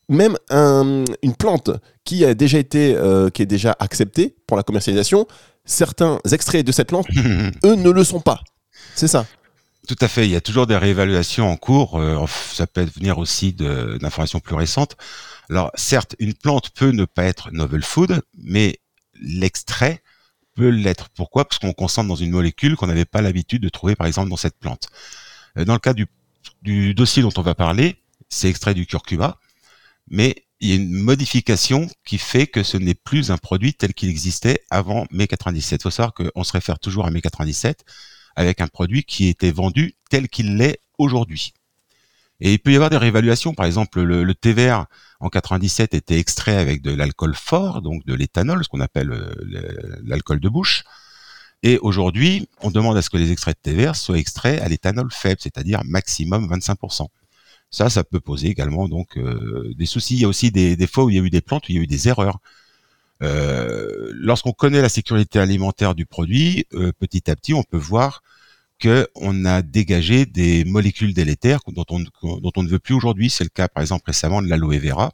même 0.10 0.38
un, 0.50 1.04
une 1.22 1.36
plante 1.36 1.72
qui 2.06 2.24
a 2.26 2.34
déjà 2.34 2.58
été, 2.58 2.96
qui 3.34 3.42
est 3.42 3.48
déjà 3.48 3.76
acceptée 3.80 4.36
pour 4.48 4.58
la 4.58 4.64
commercialisation, 4.64 5.28
certains 5.66 6.20
extraits 6.32 6.66
de 6.66 6.72
cette 6.72 6.88
plante, 6.88 7.08
eux, 7.66 7.76
ne 7.76 7.92
le 7.92 8.04
sont 8.04 8.22
pas. 8.22 8.42
C'est 8.96 9.08
ça. 9.08 9.26
Tout 9.88 9.96
à 10.02 10.10
fait. 10.10 10.26
Il 10.26 10.32
y 10.32 10.36
a 10.36 10.42
toujours 10.42 10.68
des 10.68 10.76
réévaluations 10.76 11.50
en 11.50 11.56
cours. 11.56 11.98
Euh, 11.98 12.26
ça 12.52 12.68
peut 12.68 12.84
venir 12.84 13.18
aussi 13.20 13.54
d'informations 13.54 14.42
plus 14.42 14.56
récentes. 14.56 14.98
Alors, 15.50 15.72
certes, 15.76 16.16
une 16.20 16.34
plante 16.34 16.72
peut 16.72 16.92
ne 16.92 17.06
pas 17.06 17.24
être 17.24 17.52
novel 17.52 17.84
food, 17.84 18.22
mais 18.38 18.80
l'extrait 19.22 20.04
peut 20.56 20.68
l'être. 20.68 21.08
Pourquoi? 21.10 21.48
Parce 21.48 21.60
qu'on 21.60 21.72
concentre 21.72 22.10
dans 22.10 22.16
une 22.16 22.32
molécule 22.32 22.76
qu'on 22.76 22.88
n'avait 22.88 23.06
pas 23.06 23.22
l'habitude 23.22 23.62
de 23.62 23.70
trouver, 23.70 23.96
par 23.96 24.08
exemple, 24.08 24.30
dans 24.30 24.36
cette 24.36 24.58
plante. 24.60 24.90
Euh, 25.58 25.64
dans 25.64 25.74
le 25.74 25.80
cas 25.80 25.94
du, 25.94 26.08
du 26.64 26.94
dossier 26.94 27.24
dont 27.24 27.34
on 27.38 27.42
va 27.42 27.56
parler, 27.56 27.96
c'est 28.28 28.50
extrait 28.50 28.74
du 28.74 28.86
curcuma, 28.86 29.40
mais 30.10 30.48
il 30.60 30.70
y 30.70 30.74
a 30.74 30.76
une 30.76 30.92
modification 30.92 31.88
qui 32.04 32.18
fait 32.18 32.48
que 32.48 32.64
ce 32.64 32.76
n'est 32.76 32.96
plus 32.96 33.32
un 33.32 33.38
produit 33.38 33.74
tel 33.74 33.94
qu'il 33.94 34.10
existait 34.10 34.66
avant 34.70 35.06
mai 35.12 35.28
97. 35.28 35.80
Il 35.80 35.84
faut 35.84 35.92
savoir 35.92 36.14
qu'on 36.14 36.44
se 36.44 36.52
réfère 36.52 36.80
toujours 36.80 37.06
à 37.06 37.12
mai 37.12 37.22
97 37.22 37.86
avec 38.38 38.62
un 38.62 38.68
produit 38.68 39.04
qui 39.04 39.28
était 39.28 39.52
vendu 39.52 39.96
tel 40.10 40.30
qu'il 40.30 40.58
l'est 40.58 40.80
aujourd'hui. 40.98 41.54
Et 42.40 42.54
il 42.54 42.60
peut 42.60 42.72
y 42.72 42.76
avoir 42.76 42.92
des 42.92 42.98
réévaluations. 42.98 43.56
Par 43.56 43.66
exemple, 43.66 44.00
le, 44.00 44.36
thé 44.36 44.54
vert 44.54 44.86
en 45.20 45.30
97 45.30 45.96
était 45.96 46.20
extrait 46.20 46.56
avec 46.56 46.84
de 46.84 46.94
l'alcool 46.94 47.34
fort, 47.34 47.82
donc 47.82 48.06
de 48.06 48.14
l'éthanol, 48.14 48.64
ce 48.64 48.70
qu'on 48.70 48.80
appelle 48.80 49.12
euh, 49.12 49.34
l'alcool 50.04 50.40
de 50.40 50.48
bouche. 50.48 50.84
Et 51.64 51.80
aujourd'hui, 51.80 52.48
on 52.62 52.70
demande 52.70 52.96
à 52.96 53.02
ce 53.02 53.10
que 53.10 53.18
les 53.18 53.32
extraits 53.32 53.58
de 53.58 53.72
thé 53.72 53.76
vert 53.76 53.96
soient 53.96 54.20
extraits 54.20 54.62
à 54.62 54.70
l'éthanol 54.70 55.10
faible, 55.12 55.42
c'est-à-dire 55.42 55.82
maximum 55.84 56.48
25%. 56.48 57.08
Ça, 57.72 57.90
ça 57.90 58.04
peut 58.04 58.20
poser 58.20 58.50
également 58.50 58.88
donc 58.88 59.18
euh, 59.18 59.74
des 59.76 59.88
soucis. 59.88 60.14
Il 60.14 60.22
y 60.22 60.26
a 60.26 60.28
aussi 60.28 60.52
des, 60.52 60.76
des, 60.76 60.88
fois 60.88 61.06
où 61.06 61.10
il 61.10 61.16
y 61.16 61.20
a 61.20 61.24
eu 61.24 61.32
des 61.32 61.42
plantes 61.42 61.68
où 61.68 61.72
il 61.72 61.76
y 61.76 61.80
a 61.80 61.82
eu 61.82 61.88
des 61.88 62.08
erreurs. 62.08 62.38
Euh, 63.24 64.12
lorsqu'on 64.14 64.52
connaît 64.52 64.82
la 64.82 64.90
sécurité 64.90 65.40
alimentaire 65.40 65.96
du 65.96 66.06
produit, 66.06 66.66
euh, 66.74 66.92
petit 67.00 67.30
à 67.30 67.36
petit, 67.36 67.54
on 67.54 67.64
peut 67.64 67.78
voir 67.78 68.22
que 68.80 69.08
on 69.16 69.46
a 69.46 69.64
dégagé 69.64 70.26
des 70.26 70.64
molécules 70.66 71.14
délétères 71.14 71.60
dont 71.68 71.86
on, 71.90 72.00
dont 72.00 72.52
on 72.56 72.64
ne 72.64 72.70
veut 72.70 72.80
plus 72.80 72.94
aujourd'hui. 72.94 73.30
C'est 73.30 73.44
le 73.44 73.50
cas, 73.50 73.68
par 73.68 73.82
exemple, 73.82 74.04
récemment 74.06 74.42
de 74.42 74.48
l'aloe 74.48 74.78
vera, 74.78 75.12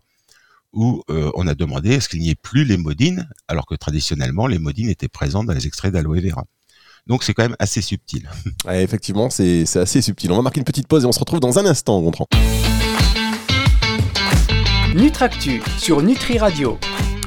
où 0.74 1.03
euh, 1.10 1.31
on 1.36 1.48
a 1.48 1.55
demandé 1.55 1.91
est-ce 1.91 2.10
qu'il 2.10 2.19
n'y 2.19 2.29
ait 2.29 2.36
plus 2.36 2.65
les 2.65 2.77
modines, 2.77 3.29
alors 3.48 3.65
que 3.65 3.75
traditionnellement, 3.75 4.48
les 4.48 4.60
modines 4.60 4.89
étaient 4.89 5.07
présentes 5.07 5.45
dans 5.45 5.53
les 5.53 5.65
extraits 5.65 5.93
d'aloe 5.93 6.19
vera. 6.19 6.43
Donc 7.07 7.24
c'est 7.24 7.33
quand 7.33 7.43
même 7.43 7.55
assez 7.60 7.81
subtil. 7.81 8.29
effectivement, 8.69 9.29
c'est 9.29 9.63
assez 9.77 10.01
subtil. 10.01 10.31
On 10.31 10.38
va 10.38 10.41
marquer 10.41 10.60
une 10.60 10.65
petite 10.65 10.88
pause 10.88 11.03
et 11.03 11.07
on 11.07 11.12
se 11.12 11.19
retrouve 11.19 11.39
dans 11.39 11.60
un 11.60 11.65
instant, 11.65 12.01
Gontran. 12.01 12.27
Nutractu 14.95 15.62
sur 15.79 16.01
Nutri 16.01 16.38
Radio. 16.38 16.77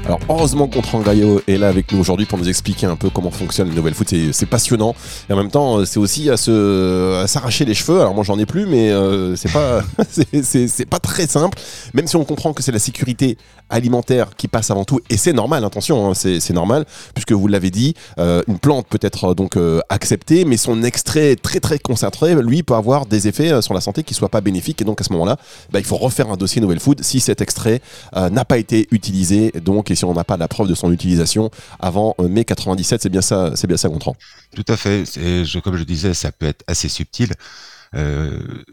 Alors 0.06 0.20
heureusement 0.28 0.68
Contran 0.68 1.02
est 1.48 1.58
là 1.58 1.66
avec 1.66 1.90
nous 1.90 1.98
aujourd'hui 1.98 2.26
pour 2.26 2.38
nous 2.38 2.48
expliquer 2.48 2.86
un 2.86 2.94
peu 2.94 3.10
comment 3.10 3.32
fonctionne 3.32 3.70
le 3.70 3.74
nouvelle 3.74 3.94
foot. 3.94 4.14
C'est 4.30 4.46
passionnant 4.46 4.94
et 5.28 5.32
en 5.32 5.36
même 5.36 5.50
temps 5.50 5.84
c'est 5.84 5.98
aussi 5.98 6.30
à 6.30 6.36
se 6.36 7.24
s'arracher 7.26 7.64
les 7.64 7.74
cheveux. 7.74 8.00
Alors 8.00 8.14
moi 8.14 8.22
j'en 8.22 8.38
ai 8.38 8.46
plus, 8.46 8.66
mais 8.66 8.92
euh, 8.92 9.34
c'est 9.34 9.50
pas 9.50 9.80
c'est 10.08 10.88
pas 10.88 11.00
très 11.00 11.26
simple. 11.26 11.58
Même 11.92 12.06
si 12.06 12.14
on 12.14 12.24
comprend 12.24 12.52
que 12.52 12.62
c'est 12.62 12.70
la 12.70 12.78
sécurité 12.78 13.36
alimentaire 13.68 14.36
qui 14.36 14.46
passe 14.46 14.70
avant 14.70 14.84
tout 14.84 15.00
et 15.10 15.16
c'est 15.16 15.32
normal. 15.32 15.64
Attention, 15.64 16.08
hein, 16.08 16.14
c'est 16.14 16.52
normal 16.52 16.84
puisque 17.14 17.32
vous 17.32 17.48
l'avez 17.48 17.70
dit, 17.72 17.94
euh, 18.20 18.44
une 18.46 18.60
plante 18.60 18.86
peut 18.86 19.00
être 19.02 19.34
donc 19.34 19.56
euh, 19.56 19.80
acceptée, 19.88 20.44
mais 20.44 20.56
son 20.56 20.84
extrait 20.84 21.34
très 21.34 21.58
très 21.58 21.80
concentré, 21.80 22.36
lui 22.36 22.62
peut 22.62 22.74
avoir 22.74 23.06
des 23.06 23.26
effets 23.26 23.60
sur 23.60 23.74
la 23.74 23.80
santé 23.80 24.04
qui 24.04 24.14
soient 24.14 24.28
pas 24.28 24.40
bénéfiques 24.40 24.80
et 24.82 24.84
donc 24.84 25.00
à 25.00 25.04
ce 25.04 25.12
moment-là, 25.14 25.36
bah, 25.72 25.80
il 25.80 25.84
faut 25.84 25.96
refaire 25.96 26.30
un 26.30 26.36
dossier 26.36 26.62
nouvelle 26.62 26.78
food 26.78 27.02
si 27.02 27.18
cet 27.18 27.40
extrait 27.40 27.80
n'a 28.14 28.44
pas 28.44 28.58
été 28.58 28.86
utilisé 28.92 29.50
donc 29.64 29.90
si 29.96 30.04
on 30.04 30.14
n'a 30.14 30.24
pas 30.24 30.36
la 30.36 30.48
preuve 30.48 30.68
de 30.68 30.74
son 30.74 30.92
utilisation 30.92 31.50
avant 31.80 32.14
euh, 32.20 32.28
mai 32.28 32.44
97. 32.44 33.02
C'est 33.02 33.08
bien 33.08 33.22
ça, 33.22 33.52
c'est 33.56 33.66
bien 33.66 33.76
ça, 33.76 33.88
Gontran. 33.88 34.16
Tout 34.54 34.64
à 34.68 34.76
fait. 34.76 35.04
je, 35.04 35.58
comme 35.58 35.76
je 35.76 35.84
disais, 35.84 36.14
ça 36.14 36.32
peut 36.32 36.46
être 36.46 36.62
assez 36.66 36.88
subtil. 36.88 37.32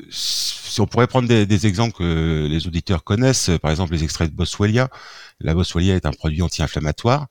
si 0.10 0.82
on 0.82 0.86
pourrait 0.88 1.08
prendre 1.08 1.27
des, 1.27 1.68
exemples 1.68 1.98
que 1.98 2.48
les 2.50 2.68
auditeurs 2.68 3.03
connaissent, 3.03 3.50
par 3.62 3.72
exemple 3.72 3.94
les 3.94 4.03
extraits 4.03 4.30
de 4.30 4.36
Boswellia. 4.36 4.89
La 5.39 5.53
Boswellia 5.53 5.96
est 5.96 6.06
un 6.06 6.12
produit 6.12 6.42
anti-inflammatoire. 6.42 7.27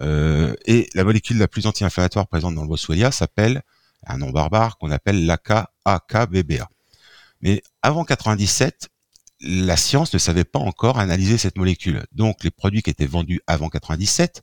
et 0.00 0.88
la 0.94 1.04
molécule 1.04 1.38
la 1.38 1.48
plus 1.48 1.66
anti-inflammatoire 1.66 2.26
présente 2.26 2.54
dans 2.54 2.62
le 2.62 2.68
Boswellia 2.68 3.10
s'appelle 3.10 3.62
un 4.06 4.18
nom 4.18 4.30
barbare 4.30 4.78
qu'on 4.78 4.90
appelle 4.90 5.26
l'AK-AKBBA. 5.26 6.68
Mais 7.40 7.62
avant 7.82 8.04
97, 8.04 8.88
la 9.40 9.76
science 9.76 10.12
ne 10.12 10.18
savait 10.18 10.44
pas 10.44 10.58
encore 10.58 10.98
analyser 10.98 11.38
cette 11.38 11.56
molécule. 11.56 12.04
Donc 12.12 12.42
les 12.44 12.50
produits 12.50 12.82
qui 12.82 12.90
étaient 12.90 13.06
vendus 13.06 13.40
avant 13.46 13.68
97 13.68 14.42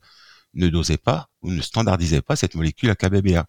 ne 0.54 0.70
dosaient 0.70 0.98
pas 0.98 1.30
ou 1.42 1.52
ne 1.52 1.62
standardisaient 1.62 2.22
pas 2.22 2.36
cette 2.36 2.56
molécule 2.56 2.90
AKBBA. 2.90 3.46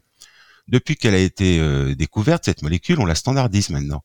Depuis 0.69 0.97
qu'elle 0.97 1.15
a 1.15 1.19
été 1.19 1.61
euh, 1.61 1.95
découverte, 1.95 2.45
cette 2.45 2.63
molécule, 2.63 2.99
on 2.99 3.07
la 3.07 3.15
standardise 3.15 3.71
maintenant. 3.71 4.03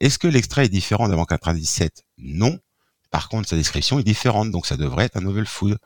Est-ce 0.00 0.18
que 0.18 0.28
l'extrait 0.28 0.66
est 0.66 0.68
différent 0.68 1.08
d'avant 1.08 1.24
97 1.24 2.04
Non. 2.18 2.58
Par 3.10 3.28
contre, 3.28 3.48
sa 3.48 3.56
description 3.56 3.98
est 3.98 4.04
différente, 4.04 4.50
donc 4.50 4.66
ça 4.66 4.76
devrait 4.76 5.06
être 5.06 5.16
un 5.16 5.22
novel 5.22 5.46
food. 5.46 5.78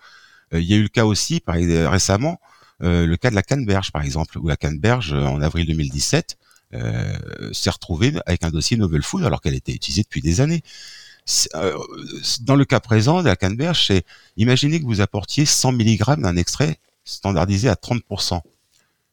Euh, 0.53 0.61
il 0.61 0.67
y 0.67 0.75
a 0.75 0.77
eu 0.77 0.83
le 0.83 0.89
cas 0.89 1.05
aussi, 1.05 1.41
par, 1.41 1.57
récemment, 1.57 2.41
euh, 2.83 3.07
le 3.07 3.17
cas 3.17 3.31
de 3.31 3.35
la 3.35 3.43
canneberge, 3.43 3.91
par 3.93 4.03
exemple, 4.03 4.39
où 4.39 4.49
la 4.49 4.57
canneberge, 4.57 5.13
en 5.13 5.41
avril 5.41 5.67
2017, 5.67 6.37
euh, 6.41 6.48
s'est 6.73 7.71
retrouvée 7.71 8.13
avec 8.27 8.45
un 8.45 8.51
dossier 8.51 8.77
novel 8.77 9.03
food 9.03 9.25
alors 9.25 9.41
qu'elle 9.41 9.55
était 9.55 9.73
utilisée 9.73 10.03
depuis 10.03 10.21
des 10.21 10.41
années. 10.41 10.63
Euh, 11.55 11.77
dans 12.41 12.57
le 12.57 12.65
cas 12.65 12.81
présent 12.81 13.23
de 13.23 13.29
la 13.29 13.37
canneberge, 13.37 13.87
c'est 13.87 14.05
imaginez 14.37 14.81
que 14.81 14.87
vous 14.87 15.01
apportiez 15.01 15.45
100 15.45 15.73
mg 15.73 16.21
d'un 16.21 16.37
extrait 16.37 16.79
standardisé 17.05 17.69
à 17.69 17.75
30%, 17.75 18.41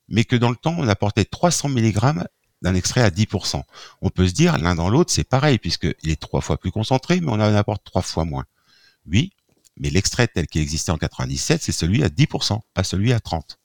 mais 0.08 0.24
que 0.24 0.36
dans 0.36 0.50
le 0.50 0.56
temps 0.56 0.76
on 0.78 0.88
apportait 0.88 1.26
300 1.26 1.70
mg 1.70 2.24
d'un 2.62 2.74
extrait 2.74 3.02
à 3.02 3.10
10%. 3.10 3.62
On 4.02 4.10
peut 4.10 4.28
se 4.28 4.34
dire 4.34 4.58
l'un 4.58 4.76
dans 4.76 4.90
l'autre 4.90 5.12
c'est 5.12 5.26
pareil 5.26 5.58
puisqu'il 5.58 6.10
est 6.10 6.20
trois 6.20 6.42
fois 6.42 6.58
plus 6.58 6.72
concentré, 6.72 7.20
mais 7.20 7.30
on 7.30 7.34
en 7.34 7.42
apporte 7.42 7.84
trois 7.84 8.02
fois 8.02 8.24
moins. 8.24 8.46
Oui, 9.08 9.34
mais 9.78 9.90
l'extrait 9.90 10.28
tel 10.28 10.48
qu'il 10.48 10.62
existait 10.62 10.92
en 10.92 10.98
97, 10.98 11.62
c'est 11.62 11.74
celui 11.74 12.02
à 12.04 12.08
10%, 12.08 12.60
pas 12.74 12.84
celui 12.84 13.12
à 13.12 13.20
30. 13.20 13.60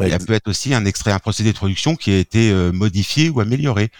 Il 0.00 0.08
y 0.08 0.12
a 0.12 0.18
peut-être 0.18 0.48
aussi 0.48 0.74
un 0.74 0.84
extrait, 0.84 1.12
un 1.12 1.18
procédé 1.18 1.52
de 1.52 1.56
production 1.56 1.96
qui 1.96 2.12
a 2.12 2.18
été 2.18 2.50
euh, 2.50 2.72
modifié 2.72 3.28
ou 3.28 3.40
amélioré. 3.40 3.90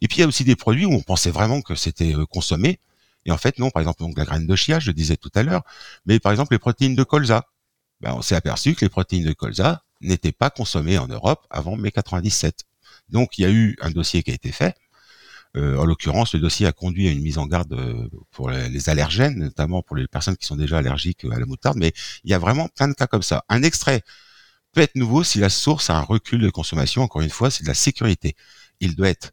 Et 0.00 0.08
puis 0.08 0.18
il 0.18 0.20
y 0.20 0.24
a 0.24 0.26
aussi 0.26 0.44
des 0.44 0.56
produits 0.56 0.86
où 0.86 0.92
on 0.92 1.02
pensait 1.02 1.30
vraiment 1.30 1.62
que 1.62 1.74
c'était 1.74 2.14
euh, 2.14 2.26
consommé, 2.26 2.80
et 3.24 3.32
en 3.32 3.38
fait 3.38 3.58
non. 3.58 3.70
Par 3.70 3.80
exemple, 3.80 4.00
donc 4.00 4.18
la 4.18 4.24
graine 4.24 4.46
de 4.46 4.56
chia, 4.56 4.80
je 4.80 4.88
le 4.88 4.94
disais 4.94 5.16
tout 5.16 5.30
à 5.34 5.42
l'heure, 5.42 5.62
mais 6.06 6.18
par 6.20 6.32
exemple 6.32 6.52
les 6.52 6.58
protéines 6.58 6.94
de 6.94 7.04
colza. 7.04 7.44
Ben, 8.00 8.12
on 8.14 8.22
s'est 8.22 8.34
aperçu 8.34 8.74
que 8.74 8.84
les 8.84 8.88
protéines 8.88 9.24
de 9.24 9.32
colza 9.32 9.82
n'étaient 10.00 10.32
pas 10.32 10.50
consommées 10.50 10.98
en 10.98 11.06
Europe 11.06 11.46
avant 11.50 11.76
mai 11.76 11.90
97. 11.90 12.64
Donc 13.08 13.38
il 13.38 13.42
y 13.42 13.44
a 13.44 13.50
eu 13.50 13.76
un 13.80 13.90
dossier 13.90 14.22
qui 14.22 14.30
a 14.30 14.34
été 14.34 14.52
fait, 14.52 14.74
euh, 15.56 15.76
en 15.76 15.84
l'occurrence, 15.84 16.34
le 16.34 16.40
dossier 16.40 16.66
a 16.66 16.72
conduit 16.72 17.08
à 17.08 17.12
une 17.12 17.22
mise 17.22 17.38
en 17.38 17.46
garde 17.46 17.76
pour 18.32 18.50
les 18.50 18.88
allergènes, 18.88 19.38
notamment 19.38 19.82
pour 19.82 19.96
les 19.96 20.08
personnes 20.08 20.36
qui 20.36 20.46
sont 20.46 20.56
déjà 20.56 20.78
allergiques 20.78 21.24
à 21.24 21.38
la 21.38 21.46
moutarde, 21.46 21.78
mais 21.78 21.92
il 22.24 22.30
y 22.30 22.34
a 22.34 22.38
vraiment 22.38 22.68
plein 22.68 22.88
de 22.88 22.94
cas 22.94 23.06
comme 23.06 23.22
ça. 23.22 23.44
Un 23.48 23.62
extrait 23.62 24.02
peut 24.74 24.82
être 24.82 24.96
nouveau 24.96 25.24
si 25.24 25.38
la 25.38 25.48
source 25.48 25.88
a 25.88 25.96
un 25.96 26.02
recul 26.02 26.40
de 26.40 26.50
consommation. 26.50 27.02
Encore 27.02 27.22
une 27.22 27.30
fois, 27.30 27.50
c'est 27.50 27.62
de 27.62 27.68
la 27.68 27.74
sécurité. 27.74 28.36
Il 28.80 28.94
doit 28.94 29.08
être 29.08 29.32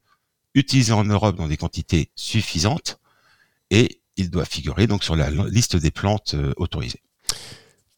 utilisé 0.56 0.94
en 0.94 1.04
Europe 1.04 1.36
dans 1.36 1.48
des 1.48 1.58
quantités 1.58 2.10
suffisantes 2.16 3.00
et 3.70 4.02
il 4.18 4.30
doit 4.30 4.46
figurer 4.46 4.88
donc 4.88 5.04
sur 5.04 5.16
la 5.16 5.30
liste 5.30 5.76
des 5.76 5.92
plantes 5.92 6.36
euh, 6.36 6.54
autorisées. 6.58 7.02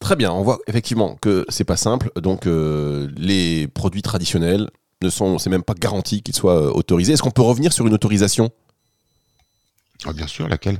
Très 0.00 0.16
bien, 0.16 0.32
on 0.32 0.42
voit 0.42 0.58
effectivement 0.66 1.16
que 1.16 1.46
c'est 1.48 1.64
pas 1.64 1.76
simple. 1.76 2.10
Donc 2.16 2.46
les 2.46 3.68
produits 3.68 4.02
traditionnels, 4.02 4.68
ne 5.04 5.10
sont, 5.10 5.38
c'est 5.38 5.50
même 5.50 5.62
pas 5.62 5.74
garanti 5.74 6.22
qu'ils 6.22 6.34
soient 6.34 6.60
euh, 6.60 6.70
autorisés. 6.70 7.12
Est-ce 7.12 7.22
qu'on 7.22 7.30
peut 7.30 7.42
revenir 7.42 7.72
sur 7.72 7.86
une 7.86 7.94
autorisation? 7.94 8.50
Ah, 10.04 10.12
Bien 10.12 10.26
sûr, 10.26 10.48
laquelle? 10.48 10.78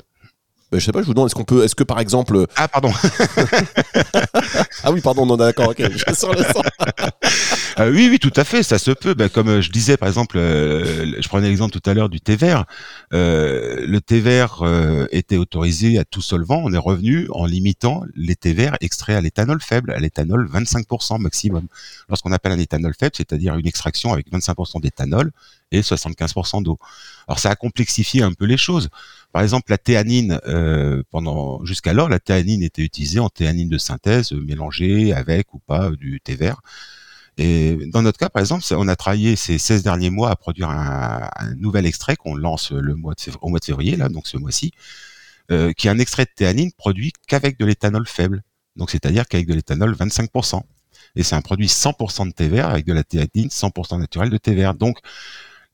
Je 0.75 0.85
sais 0.85 0.93
pas, 0.93 1.03
je 1.03 1.07
vous 1.07 1.15
demande, 1.15 1.29
est-ce 1.29 1.35
qu'on 1.35 1.45
peut, 1.45 1.65
est-ce 1.65 1.75
que 1.75 1.85
par 1.85 2.01
exemple. 2.01 2.47
Ah, 2.57 2.69
pardon. 2.69 2.93
ah 4.83 4.93
oui, 4.93 5.01
pardon, 5.01 5.27
non, 5.27 5.37
d'accord, 5.37 5.69
ok, 5.71 5.83
je 5.91 6.15
sors 6.15 6.35
le 6.35 6.43
sang. 6.43 6.63
Euh, 7.81 7.91
oui, 7.91 8.09
oui, 8.09 8.19
tout 8.19 8.33
à 8.37 8.45
fait, 8.45 8.63
ça 8.63 8.79
se 8.79 8.93
peut. 8.93 9.15
Ben, 9.15 9.29
comme 9.29 9.49
euh, 9.49 9.61
je 9.61 9.71
disais, 9.71 9.97
par 9.97 10.09
exemple, 10.09 10.39
euh, 10.39 11.21
je 11.21 11.29
prenais 11.29 11.49
l'exemple 11.49 11.79
tout 11.79 11.91
à 11.91 11.95
l'heure 11.95 12.09
du 12.09 12.21
thé 12.21 12.37
vert. 12.37 12.67
le 13.11 13.99
thé 13.99 14.21
vert 14.21 14.63
était 15.11 15.37
autorisé 15.37 15.99
à 15.99 16.05
tout 16.05 16.21
solvant. 16.21 16.61
On 16.65 16.73
est 16.73 16.79
revenu 16.79 17.27
en 17.33 17.47
limitant 17.47 18.03
les 18.15 18.37
thés 18.37 18.53
verts 18.53 18.77
extraits 18.81 19.17
à 19.17 19.21
l'éthanol 19.21 19.61
faible, 19.61 19.93
à 19.93 19.99
l'éthanol 19.99 20.49
25% 20.53 21.21
maximum. 21.21 21.67
Lorsqu'on 22.09 22.33
appelle 22.33 22.53
un 22.53 22.59
éthanol 22.59 22.95
faible, 22.99 23.15
c'est-à-dire 23.17 23.57
une 23.57 23.67
extraction 23.67 24.13
avec 24.13 24.31
25% 24.31 24.81
d'éthanol 24.81 25.33
et 25.73 25.81
75% 25.81 26.63
d'eau. 26.63 26.79
Alors 27.27 27.39
ça 27.39 27.51
a 27.51 27.57
complexifié 27.57 28.23
un 28.23 28.33
peu 28.33 28.45
les 28.45 28.57
choses. 28.57 28.89
Par 29.35 29.43
exemple, 29.43 29.71
la 29.71 29.79
théanine, 29.79 30.41
pendant 31.11 31.65
jusqu'alors, 31.65 32.09
la 32.09 32.21
théanine 32.21 32.63
était 32.63 32.83
utilisée 32.83 33.19
en 33.19 33.29
théanine 33.29 33.69
de 33.69 33.79
synthèse 33.79 34.31
mélangée 34.31 35.13
avec 35.13 35.53
ou 35.55 35.59
pas 35.59 35.91
du 35.91 36.21
thé 36.23 36.37
vert. 36.37 36.63
Et 37.37 37.77
dans 37.87 38.03
notre 38.03 38.19
cas, 38.19 38.29
par 38.29 38.41
exemple, 38.41 38.65
on 38.73 38.87
a 38.87 38.95
travaillé 38.95 39.35
ces 39.35 39.59
16 39.59 39.83
derniers 39.83 40.11
mois 40.11 40.31
à 40.31 40.37
produire 40.37 40.71
un, 40.71 41.29
nouvel 41.57 41.85
extrait 41.85 42.17
qu'on 42.17 42.37
lance 42.37 42.71
le 42.71 42.95
mois 42.95 43.15
de 43.15 43.33
au 43.41 43.49
mois 43.49 43.59
de 43.59 43.65
février, 43.65 43.97
donc 43.97 44.29
ce 44.29 44.37
mois-ci, 44.37 44.71
euh, 45.51 45.73
qui 45.73 45.89
est 45.89 45.91
un 45.91 45.99
extrait 45.99 46.27
de 46.27 46.31
théanine 46.35 46.71
produit 46.73 47.13
qu'avec 47.27 47.59
de 47.59 47.65
l'éthanol 47.65 48.07
faible. 48.07 48.43
Donc, 48.77 48.91
c'est-à-dire 48.91 49.27
qu'avec 49.27 49.49
de 49.49 49.55
l'éthanol 49.55 49.95
25%. 49.95 50.63
Et 51.17 51.23
c'est 51.23 51.35
un 51.35 51.43
produit 51.43 51.67
100% 51.67 52.29
de 52.29 52.33
thé 52.33 52.49
vert 52.49 52.69
avec 52.69 52.87
de 52.87 52.93
la 52.93 53.03
théanine 53.03 53.49
100% 53.49 53.99
naturelle 53.99 54.31
de 54.31 54.39
thé 54.39 54.55
vert. 54.55 54.75
Donc, 54.75 54.99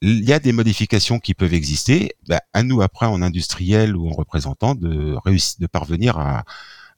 il 0.03 0.29
y 0.29 0.33
a 0.33 0.39
des 0.39 0.53
modifications 0.53 1.19
qui 1.19 1.35
peuvent 1.35 1.55
exister. 1.55 2.13
Ben, 2.29 2.41
à 2.53 2.63
nous, 2.63 2.83
après, 2.83 3.07
en 3.07 3.23
industriel 3.23 3.97
ou 3.97 4.09
en 4.09 4.13
représentant, 4.13 4.75
de 4.75 5.17
réussir, 5.25 5.57
de 5.61 5.67
parvenir 5.67 6.19
à, 6.19 6.45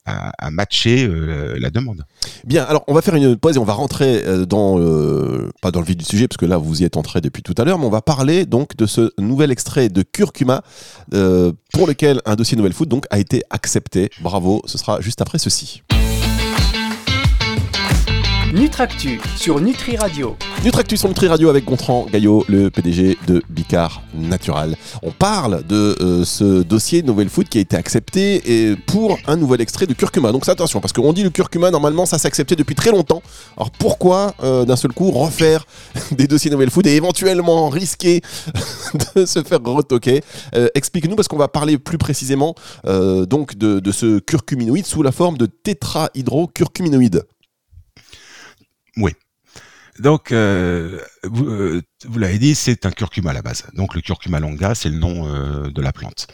à, 0.04 0.50
matcher 0.50 1.06
euh, 1.06 1.56
la 1.58 1.70
demande. 1.70 2.04
Bien, 2.44 2.64
alors 2.64 2.84
on 2.88 2.94
va 2.94 3.02
faire 3.02 3.14
une 3.14 3.36
pause 3.36 3.56
et 3.56 3.58
on 3.58 3.64
va 3.64 3.72
rentrer 3.72 4.24
euh, 4.26 4.44
dans, 4.44 4.78
euh, 4.80 5.50
pas 5.60 5.70
dans 5.70 5.80
le 5.80 5.86
vif 5.86 5.96
du 5.96 6.04
sujet, 6.04 6.26
parce 6.26 6.36
que 6.36 6.46
là 6.46 6.56
vous 6.56 6.82
y 6.82 6.84
êtes 6.84 6.96
entré 6.96 7.20
depuis 7.20 7.42
tout 7.42 7.54
à 7.56 7.64
l'heure, 7.64 7.78
mais 7.78 7.86
on 7.86 7.90
va 7.90 8.02
parler 8.02 8.44
donc 8.44 8.76
de 8.76 8.86
ce 8.86 9.12
nouvel 9.18 9.50
extrait 9.50 9.88
de 9.88 10.02
curcuma 10.02 10.62
pour 11.10 11.86
lequel 11.86 12.20
un 12.24 12.34
dossier 12.34 12.56
Nouvelle 12.56 12.72
Food 12.72 12.88
donc, 12.88 13.06
a 13.10 13.18
été 13.18 13.42
accepté. 13.50 14.10
Bravo, 14.20 14.62
ce 14.66 14.78
sera 14.78 15.00
juste 15.00 15.20
après 15.20 15.38
ceci. 15.38 15.82
Nutractu 18.52 19.18
sur 19.38 19.62
Nutri 19.62 19.96
Radio. 19.96 20.36
Nutractu 20.62 20.98
sur 20.98 21.08
Nutri 21.08 21.26
Radio 21.26 21.48
avec 21.48 21.64
Gontran 21.64 22.06
Gaillot, 22.12 22.44
le 22.50 22.68
PDG 22.68 23.16
de 23.26 23.42
Bicar 23.48 24.02
Natural. 24.12 24.76
On 25.02 25.10
parle 25.10 25.66
de 25.66 25.96
euh, 26.02 26.22
ce 26.26 26.62
dossier 26.62 27.02
Novel 27.02 27.30
Food 27.30 27.48
qui 27.48 27.56
a 27.56 27.60
été 27.62 27.78
accepté 27.78 28.42
et 28.70 28.76
pour 28.76 29.18
un 29.26 29.36
nouvel 29.36 29.62
extrait 29.62 29.86
de 29.86 29.94
curcuma. 29.94 30.32
Donc 30.32 30.46
attention 30.50 30.80
parce 30.80 30.92
qu'on 30.92 31.14
dit 31.14 31.22
le 31.22 31.30
curcuma 31.30 31.70
normalement 31.70 32.04
ça 32.04 32.18
accepté 32.22 32.54
depuis 32.54 32.74
très 32.74 32.90
longtemps. 32.90 33.22
Alors 33.56 33.70
pourquoi 33.70 34.34
euh, 34.42 34.66
d'un 34.66 34.76
seul 34.76 34.92
coup 34.92 35.10
refaire 35.10 35.64
des 36.12 36.26
dossiers 36.26 36.50
Novel 36.50 36.68
Food 36.68 36.86
et 36.86 36.94
éventuellement 36.94 37.70
risquer 37.70 38.20
de 39.16 39.24
se 39.24 39.42
faire 39.42 39.60
retoquer? 39.64 40.20
Euh, 40.54 40.68
Explique-nous 40.74 41.16
parce 41.16 41.26
qu'on 41.26 41.38
va 41.38 41.48
parler 41.48 41.78
plus 41.78 41.96
précisément 41.96 42.54
donc 42.84 43.56
de, 43.56 43.80
de 43.80 43.92
ce 43.92 44.18
curcuminoïde 44.18 44.84
sous 44.84 45.02
la 45.02 45.12
forme 45.12 45.38
de 45.38 45.46
tétrahydrocurcuminoïde. 45.46 47.22
Oui. 48.96 49.12
Donc, 49.98 50.32
euh, 50.32 50.98
euh, 51.24 51.82
vous, 52.08 52.18
l'avez 52.18 52.38
dit, 52.38 52.54
c'est 52.54 52.86
un 52.86 52.90
curcuma 52.90 53.30
à 53.30 53.32
la 53.34 53.42
base. 53.42 53.64
Donc, 53.74 53.94
le 53.94 54.00
curcuma 54.00 54.40
longa, 54.40 54.74
c'est 54.74 54.88
le 54.88 54.96
nom 54.96 55.26
euh, 55.26 55.70
de 55.70 55.82
la 55.82 55.92
plante. 55.92 56.26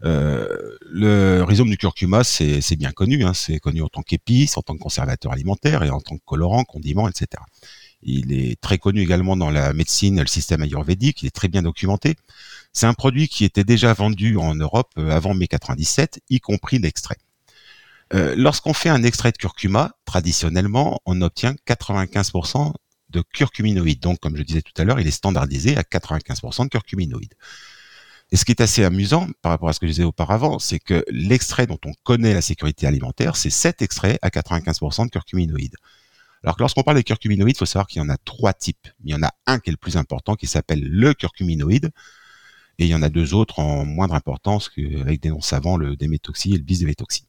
le 0.00 1.42
rhizome 1.42 1.70
du 1.70 1.76
curcuma, 1.76 2.24
c'est 2.24 2.76
bien 2.76 2.92
connu. 2.92 3.24
Hein. 3.24 3.32
c'est 3.34 3.58
connu 3.58 3.82
en 3.82 3.88
tant 3.88 4.02
qu'épice, 4.02 4.56
en 4.56 4.62
tant 4.62 4.74
que 4.74 4.80
conservateur 4.80 5.32
alimentaire 5.32 5.82
et 5.84 5.90
en 5.90 6.00
tant 6.00 6.16
que 6.16 6.24
colorant, 6.24 6.64
condiment, 6.64 7.08
etc. 7.08 7.42
Il 8.02 8.32
est 8.32 8.60
très 8.60 8.78
connu 8.78 9.00
également 9.00 9.36
dans 9.36 9.50
la 9.50 9.72
médecine, 9.72 10.20
le 10.20 10.26
système 10.26 10.62
ayurvédique. 10.62 11.22
Il 11.22 11.26
est 11.26 11.34
très 11.34 11.48
bien 11.48 11.62
documenté. 11.62 12.16
C'est 12.72 12.86
un 12.86 12.94
produit 12.94 13.28
qui 13.28 13.44
était 13.44 13.64
déjà 13.64 13.94
vendu 13.94 14.36
en 14.36 14.54
Europe 14.54 14.92
avant 14.98 15.32
mai 15.34 15.48
97, 15.48 16.20
y 16.28 16.40
compris 16.40 16.78
l'extrait. 16.78 17.16
Euh, 18.14 18.34
lorsqu'on 18.36 18.72
fait 18.72 18.88
un 18.88 19.02
extrait 19.02 19.32
de 19.32 19.36
curcuma, 19.36 19.92
traditionnellement, 20.04 21.00
on 21.06 21.20
obtient 21.22 21.54
95% 21.66 22.72
de 23.10 23.22
curcuminoïdes. 23.32 24.00
Donc, 24.00 24.20
comme 24.20 24.36
je 24.36 24.42
disais 24.42 24.62
tout 24.62 24.72
à 24.80 24.84
l'heure, 24.84 25.00
il 25.00 25.06
est 25.06 25.12
standardisé 25.12 25.76
à 25.76 25.82
95% 25.82 26.64
de 26.64 26.68
curcuminoïdes. 26.68 27.34
Et 28.32 28.36
ce 28.36 28.44
qui 28.44 28.52
est 28.52 28.60
assez 28.60 28.84
amusant 28.84 29.28
par 29.42 29.52
rapport 29.52 29.68
à 29.68 29.72
ce 29.72 29.80
que 29.80 29.86
je 29.86 29.92
disais 29.92 30.04
auparavant, 30.04 30.58
c'est 30.58 30.80
que 30.80 31.04
l'extrait 31.08 31.66
dont 31.66 31.78
on 31.84 31.92
connaît 32.02 32.34
la 32.34 32.42
sécurité 32.42 32.86
alimentaire, 32.86 33.36
c'est 33.36 33.50
cet 33.50 33.82
extrait 33.82 34.18
à 34.22 34.30
95% 34.30 35.06
de 35.06 35.10
curcuminoïdes. 35.10 35.76
Alors 36.42 36.56
que 36.56 36.62
lorsqu'on 36.62 36.82
parle 36.82 36.96
des 36.96 37.04
curcuminoïdes, 37.04 37.56
il 37.56 37.58
faut 37.58 37.66
savoir 37.66 37.86
qu'il 37.86 38.02
y 38.02 38.04
en 38.04 38.08
a 38.08 38.16
trois 38.18 38.52
types. 38.52 38.88
Il 39.04 39.10
y 39.10 39.14
en 39.14 39.22
a 39.22 39.30
un 39.46 39.58
qui 39.58 39.70
est 39.70 39.72
le 39.72 39.76
plus 39.76 39.96
important, 39.96 40.34
qui 40.34 40.46
s'appelle 40.46 40.82
le 40.82 41.14
curcuminoïde, 41.14 41.90
et 42.78 42.84
il 42.84 42.88
y 42.88 42.94
en 42.94 43.02
a 43.02 43.08
deux 43.08 43.32
autres 43.32 43.58
en 43.60 43.84
moindre 43.84 44.14
importance, 44.14 44.70
avec 45.00 45.20
des 45.22 45.30
noms 45.30 45.40
savants, 45.40 45.76
le 45.76 45.96
démétoxy 45.96 46.52
et 46.52 46.56
le 46.56 46.64
bisdémétoxy. 46.64 47.26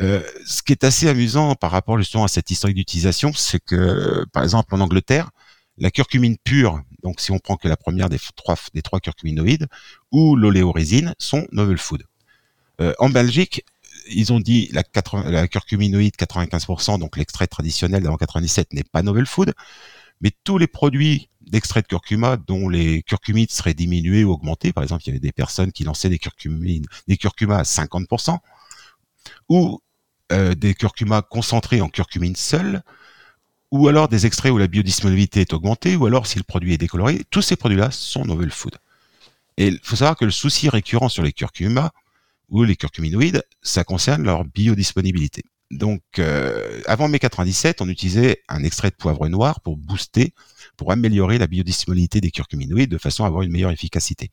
Euh, 0.00 0.22
ce 0.44 0.62
qui 0.62 0.72
est 0.72 0.84
assez 0.84 1.08
amusant 1.08 1.54
par 1.54 1.70
rapport 1.70 1.98
justement 1.98 2.24
à 2.24 2.28
cette 2.28 2.50
historique 2.50 2.76
d'utilisation, 2.76 3.32
c'est 3.32 3.62
que, 3.64 4.24
par 4.32 4.42
exemple, 4.42 4.74
en 4.74 4.80
Angleterre, 4.80 5.30
la 5.78 5.90
curcumine 5.90 6.36
pure, 6.42 6.82
donc 7.02 7.20
si 7.20 7.32
on 7.32 7.38
prend 7.38 7.56
que 7.56 7.68
la 7.68 7.76
première 7.76 8.08
des 8.08 8.18
trois, 8.34 8.56
des 8.74 8.82
trois 8.82 9.00
curcuminoïdes, 9.00 9.66
ou 10.12 10.36
l'oléorésine 10.36 11.14
sont 11.18 11.46
novel 11.52 11.78
food. 11.78 12.04
Euh, 12.80 12.94
en 12.98 13.08
Belgique, 13.08 13.64
ils 14.08 14.32
ont 14.32 14.40
dit 14.40 14.68
la, 14.72 14.82
80, 14.82 15.30
la 15.30 15.48
curcuminoïde 15.48 16.14
95%, 16.14 16.98
donc 16.98 17.16
l'extrait 17.16 17.46
traditionnel 17.46 18.02
d'avant 18.02 18.16
97 18.16 18.72
n'est 18.72 18.84
pas 18.84 19.02
novel 19.02 19.26
food, 19.26 19.54
mais 20.20 20.30
tous 20.44 20.58
les 20.58 20.66
produits 20.66 21.28
d'extrait 21.40 21.82
de 21.82 21.86
curcuma 21.86 22.36
dont 22.36 22.68
les 22.68 23.02
curcumides 23.02 23.50
seraient 23.50 23.74
diminués 23.74 24.24
ou 24.24 24.32
augmentés, 24.32 24.72
par 24.72 24.82
exemple, 24.82 25.02
il 25.04 25.08
y 25.08 25.10
avait 25.10 25.20
des 25.20 25.32
personnes 25.32 25.72
qui 25.72 25.84
lançaient 25.84 26.08
des 26.08 26.18
curcumines, 26.18 26.86
des 27.06 27.16
curcumas 27.16 27.58
à 27.58 27.62
50%, 27.62 28.38
ou 29.48 29.80
euh, 30.32 30.54
des 30.54 30.74
curcumas 30.74 31.22
concentrés 31.22 31.80
en 31.80 31.88
curcumine 31.88 32.36
seule, 32.36 32.82
ou 33.70 33.88
alors 33.88 34.08
des 34.08 34.26
extraits 34.26 34.52
où 34.52 34.58
la 34.58 34.66
biodisponibilité 34.66 35.40
est 35.40 35.52
augmentée, 35.52 35.96
ou 35.96 36.06
alors 36.06 36.26
si 36.26 36.38
le 36.38 36.44
produit 36.44 36.74
est 36.74 36.78
décoloré, 36.78 37.22
tous 37.30 37.42
ces 37.42 37.56
produits-là 37.56 37.90
sont 37.90 38.24
novel 38.24 38.50
food. 38.50 38.76
Et 39.56 39.68
il 39.68 39.80
faut 39.82 39.96
savoir 39.96 40.16
que 40.16 40.24
le 40.24 40.30
souci 40.30 40.68
récurrent 40.68 41.08
sur 41.08 41.22
les 41.22 41.32
curcumas 41.32 41.90
ou 42.48 42.62
les 42.62 42.76
curcuminoïdes, 42.76 43.42
ça 43.62 43.84
concerne 43.84 44.22
leur 44.22 44.44
biodisponibilité. 44.44 45.44
Donc, 45.70 46.02
euh, 46.18 46.80
avant 46.86 47.08
mai 47.08 47.18
97, 47.18 47.80
on 47.80 47.88
utilisait 47.88 48.42
un 48.48 48.62
extrait 48.62 48.90
de 48.90 48.94
poivre 48.94 49.28
noir 49.28 49.60
pour 49.60 49.76
booster, 49.76 50.32
pour 50.76 50.92
améliorer 50.92 51.38
la 51.38 51.48
biodisponibilité 51.48 52.20
des 52.20 52.30
curcuminoïdes 52.30 52.90
de 52.90 52.98
façon 52.98 53.24
à 53.24 53.26
avoir 53.26 53.42
une 53.42 53.50
meilleure 53.50 53.72
efficacité. 53.72 54.30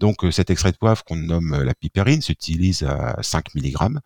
Donc, 0.00 0.24
euh, 0.24 0.30
cet 0.30 0.48
extrait 0.50 0.72
de 0.72 0.76
poivre 0.76 1.04
qu'on 1.04 1.16
nomme 1.16 1.62
la 1.62 1.74
piperine 1.74 2.22
s'utilise 2.22 2.82
à 2.84 3.22
5 3.22 3.54
mg. 3.54 3.98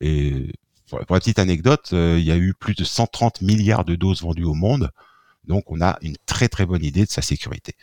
Et 0.00 0.52
pour, 0.88 0.98
la 0.98 1.04
petite 1.06 1.38
anecdote, 1.38 1.90
euh, 1.92 2.16
il 2.18 2.24
y 2.24 2.30
a 2.30 2.36
eu 2.36 2.54
plus 2.54 2.74
de 2.74 2.84
130 2.84 3.42
milliards 3.42 3.84
de 3.84 3.94
doses 3.94 4.22
vendues 4.22 4.44
au 4.44 4.54
monde. 4.54 4.90
Donc, 5.44 5.70
on 5.70 5.80
a 5.80 5.98
une 6.02 6.16
très 6.26 6.48
très 6.48 6.66
bonne 6.66 6.84
idée 6.84 7.04
de 7.04 7.10
sa 7.10 7.22
sécurité. 7.22 7.74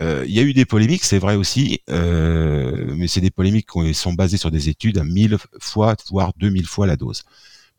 Euh, 0.00 0.24
il 0.26 0.34
y 0.34 0.40
a 0.40 0.42
eu 0.42 0.52
des 0.52 0.66
polémiques, 0.66 1.04
c'est 1.04 1.18
vrai 1.18 1.36
aussi, 1.36 1.80
euh, 1.88 2.94
mais 2.96 3.08
c'est 3.08 3.22
des 3.22 3.30
polémiques 3.30 3.68
qui 3.72 3.94
sont 3.94 4.12
basées 4.12 4.36
sur 4.36 4.50
des 4.50 4.68
études 4.68 4.98
à 4.98 5.04
1000 5.04 5.38
fois, 5.58 5.96
voire 6.10 6.32
2000 6.36 6.66
fois 6.66 6.86
la 6.86 6.96
dose. 6.96 7.22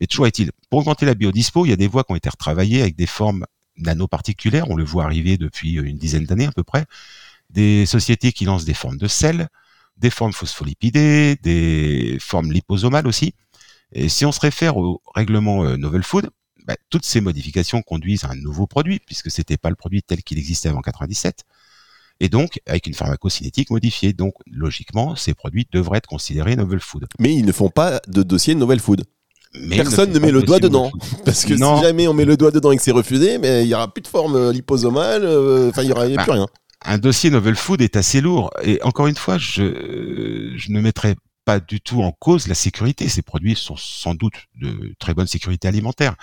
Mais 0.00 0.06
toujours 0.06 0.26
est-il, 0.26 0.50
pour 0.70 0.80
augmenter 0.80 1.06
la 1.06 1.14
biodispo, 1.14 1.64
il 1.64 1.70
y 1.70 1.72
a 1.72 1.76
des 1.76 1.86
voies 1.86 2.04
qui 2.04 2.12
ont 2.12 2.16
été 2.16 2.28
retravaillées 2.28 2.82
avec 2.82 2.96
des 2.96 3.06
formes 3.06 3.44
nanoparticulaires, 3.76 4.68
on 4.68 4.76
le 4.76 4.84
voit 4.84 5.04
arriver 5.04 5.36
depuis 5.36 5.74
une 5.74 5.96
dizaine 5.96 6.24
d'années 6.24 6.46
à 6.46 6.52
peu 6.52 6.64
près, 6.64 6.86
des 7.50 7.86
sociétés 7.86 8.32
qui 8.32 8.44
lancent 8.44 8.64
des 8.64 8.74
formes 8.74 8.98
de 8.98 9.06
sel, 9.06 9.48
des 9.96 10.10
formes 10.10 10.32
phospholipidées, 10.32 11.36
des 11.42 12.18
formes 12.20 12.52
liposomales 12.52 13.06
aussi. 13.06 13.34
Et 13.92 14.08
si 14.08 14.24
on 14.26 14.32
se 14.32 14.40
réfère 14.40 14.76
au 14.76 15.02
règlement 15.14 15.64
euh, 15.64 15.76
Novel 15.76 16.02
Food, 16.02 16.30
bah, 16.66 16.76
toutes 16.90 17.06
ces 17.06 17.20
modifications 17.20 17.82
conduisent 17.82 18.24
à 18.24 18.30
un 18.30 18.36
nouveau 18.36 18.66
produit, 18.66 19.00
puisque 19.04 19.30
c'était 19.30 19.56
pas 19.56 19.70
le 19.70 19.76
produit 19.76 20.02
tel 20.02 20.22
qu'il 20.22 20.38
existait 20.38 20.68
avant 20.68 20.82
97 20.82 21.44
et 22.20 22.28
donc 22.28 22.60
avec 22.66 22.86
une 22.86 22.94
pharmacocinétique 22.94 23.70
modifiée. 23.70 24.12
Donc 24.12 24.34
logiquement, 24.50 25.16
ces 25.16 25.34
produits 25.34 25.66
devraient 25.72 25.98
être 25.98 26.08
considérés 26.08 26.56
novel 26.56 26.80
food. 26.80 27.06
Mais 27.18 27.34
ils 27.34 27.44
ne 27.44 27.52
font 27.52 27.70
pas 27.70 28.00
de 28.06 28.22
dossier 28.22 28.54
novel 28.54 28.80
food. 28.80 29.04
Personne 29.70 30.12
ne, 30.12 30.18
met 30.18 30.30
le 30.30 30.42
doigt 30.42 30.60
dedans. 30.60 30.90
Parce 31.24 31.44
que 31.44 31.56
si 31.56 31.80
jamais 31.82 32.06
on 32.06 32.12
met 32.12 32.24
le 32.26 32.36
doigt 32.36 32.50
dedans 32.50 32.70
et 32.70 32.76
que 32.76 32.82
c'est 32.82 32.92
refusé, 32.92 33.38
mais 33.38 33.64
il 33.64 33.68
y 33.68 33.74
aura 33.74 33.92
plus 33.92 34.02
de 34.02 34.08
forme 34.08 34.36
euh, 34.36 34.52
liposomale, 34.52 35.24
euh, 35.24 35.70
enfin 35.70 35.82
il 35.82 35.88
y 35.88 35.92
aura 35.92 36.06
bah, 36.08 36.22
plus 36.22 36.32
rien. 36.32 36.46
Un 36.84 36.98
dossier 36.98 37.30
novel 37.30 37.56
food 37.56 37.80
est 37.80 37.96
assez 37.96 38.20
lourd 38.20 38.50
et 38.62 38.80
encore 38.82 39.06
une 39.06 39.16
fois, 39.16 39.38
je, 39.38 40.52
je 40.54 40.70
ne 40.70 40.80
mettrai 40.80 41.16
pas 41.48 41.60
du 41.60 41.80
tout 41.80 42.02
en 42.02 42.12
cause 42.12 42.46
la 42.46 42.54
sécurité. 42.54 43.08
Ces 43.08 43.22
produits 43.22 43.56
sont 43.56 43.78
sans 43.78 44.14
doute 44.14 44.34
de 44.56 44.94
très 44.98 45.14
bonne 45.14 45.26
sécurité 45.26 45.66
alimentaire. 45.66 46.14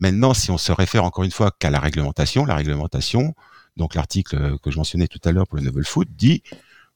Maintenant, 0.00 0.32
si 0.32 0.50
on 0.50 0.56
se 0.56 0.72
réfère 0.72 1.04
encore 1.04 1.24
une 1.24 1.30
fois 1.30 1.50
qu'à 1.50 1.68
la 1.68 1.78
réglementation, 1.78 2.46
la 2.46 2.54
réglementation, 2.54 3.34
donc 3.76 3.94
l'article 3.94 4.36
euh, 4.36 4.56
que 4.56 4.70
je 4.70 4.78
mentionnais 4.78 5.06
tout 5.06 5.20
à 5.24 5.32
l'heure 5.32 5.46
pour 5.46 5.58
le 5.58 5.64
novel 5.64 5.84
food 5.84 6.08
dit 6.16 6.42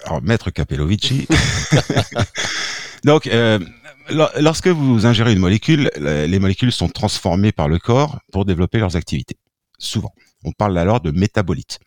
alors, 0.06 0.22
Maître 0.22 0.52
Capellovici. 0.52 1.28
Donc, 3.04 3.28
euh, 3.28 3.60
lorsque 4.10 4.68
vous 4.68 5.06
ingérez 5.06 5.34
une 5.34 5.40
molécule, 5.40 5.92
les 5.98 6.40
molécules 6.40 6.72
sont 6.72 6.90
transformées 6.90 7.52
par 7.52 7.68
le 7.68 7.80
corps 7.80 8.20
pour 8.32 8.46
développer 8.46 8.80
leurs 8.80 8.96
activités. 8.96 9.38
Souvent. 9.78 10.14
On 10.44 10.52
parle 10.52 10.78
alors 10.78 11.02
de 11.02 11.12
métabolites. 11.12 11.80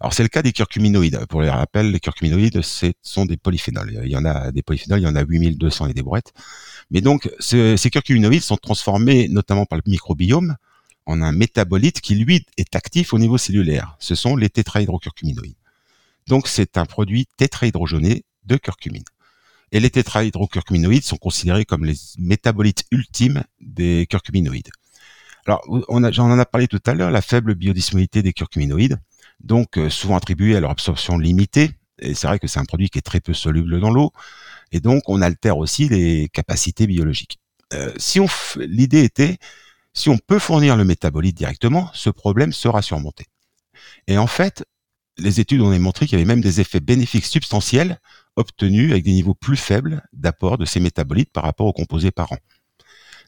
Alors, 0.00 0.14
c'est 0.14 0.22
le 0.22 0.28
cas 0.28 0.42
des 0.42 0.52
curcuminoïdes. 0.52 1.26
Pour 1.28 1.42
les 1.42 1.50
rappels, 1.50 1.92
les 1.92 2.00
curcuminoïdes, 2.00 2.62
ce 2.62 2.92
sont 3.02 3.24
des 3.24 3.36
polyphénols. 3.36 4.00
Il 4.04 4.10
y 4.10 4.16
en 4.16 4.24
a 4.24 4.50
des 4.50 4.62
polyphénols, 4.62 5.00
il 5.00 5.04
y 5.04 5.06
en 5.06 5.14
a 5.14 5.22
8200 5.22 5.86
et 5.86 5.94
des 5.94 6.02
brouettes. 6.02 6.32
Mais 6.90 7.00
donc, 7.00 7.30
ces 7.38 7.90
curcuminoïdes 7.90 8.42
sont 8.42 8.56
transformés 8.56 9.28
notamment 9.28 9.64
par 9.64 9.78
le 9.78 9.82
microbiome 9.86 10.56
en 11.06 11.22
un 11.22 11.32
métabolite 11.32 12.00
qui, 12.00 12.14
lui, 12.16 12.44
est 12.56 12.74
actif 12.74 13.12
au 13.12 13.18
niveau 13.18 13.38
cellulaire. 13.38 13.96
Ce 13.98 14.14
sont 14.14 14.36
les 14.36 14.48
tétrahydrocurcuminoïdes. 14.48 15.54
Donc 16.26 16.48
c'est 16.48 16.76
un 16.76 16.86
produit 16.86 17.26
tétrahydrogené 17.36 18.24
de 18.44 18.56
curcumine. 18.56 19.04
Et 19.72 19.80
les 19.80 19.90
tétrahydrocurcuminoïdes 19.90 21.04
sont 21.04 21.16
considérés 21.16 21.64
comme 21.64 21.84
les 21.84 21.94
métabolites 22.18 22.84
ultimes 22.90 23.42
des 23.60 24.06
curcuminoïdes. 24.08 24.70
Alors, 25.46 25.62
on 25.66 26.10
j'en 26.12 26.30
en 26.30 26.38
a 26.38 26.46
parlé 26.46 26.68
tout 26.68 26.80
à 26.86 26.94
l'heure, 26.94 27.10
la 27.10 27.22
faible 27.22 27.54
biodisponibilité 27.54 28.22
des 28.22 28.32
curcuminoïdes, 28.32 28.98
donc 29.40 29.76
euh, 29.76 29.90
souvent 29.90 30.16
attribuée 30.16 30.54
à 30.54 30.60
leur 30.60 30.70
absorption 30.70 31.18
limitée, 31.18 31.72
et 31.98 32.14
c'est 32.14 32.28
vrai 32.28 32.38
que 32.38 32.46
c'est 32.46 32.60
un 32.60 32.64
produit 32.64 32.90
qui 32.90 32.98
est 32.98 33.02
très 33.02 33.20
peu 33.20 33.34
soluble 33.34 33.80
dans 33.80 33.90
l'eau, 33.90 34.12
et 34.70 34.78
donc 34.78 35.02
on 35.08 35.20
altère 35.20 35.58
aussi 35.58 35.88
les 35.88 36.28
capacités 36.28 36.86
biologiques. 36.86 37.40
Euh, 37.72 37.92
si 37.96 38.20
l'idée 38.56 39.02
était, 39.02 39.38
si 39.94 40.08
on 40.10 40.18
peut 40.18 40.38
fournir 40.38 40.76
le 40.76 40.84
métabolite 40.84 41.36
directement, 41.36 41.90
ce 41.92 42.10
problème 42.10 42.52
sera 42.52 42.80
surmonté. 42.80 43.26
Et 44.06 44.18
en 44.18 44.28
fait, 44.28 44.64
les 45.18 45.40
études 45.40 45.60
ont 45.60 45.70
démontré 45.70 46.06
qu'il 46.06 46.18
y 46.18 46.20
avait 46.20 46.28
même 46.28 46.40
des 46.40 46.60
effets 46.60 46.80
bénéfiques 46.80 47.26
substantiels 47.26 48.00
obtenus 48.36 48.90
avec 48.92 49.04
des 49.04 49.12
niveaux 49.12 49.34
plus 49.34 49.56
faibles 49.56 50.02
d'apport 50.12 50.58
de 50.58 50.64
ces 50.64 50.80
métabolites 50.80 51.30
par 51.30 51.44
rapport 51.44 51.66
aux 51.66 51.72
composés 51.72 52.10
parents. 52.10 52.38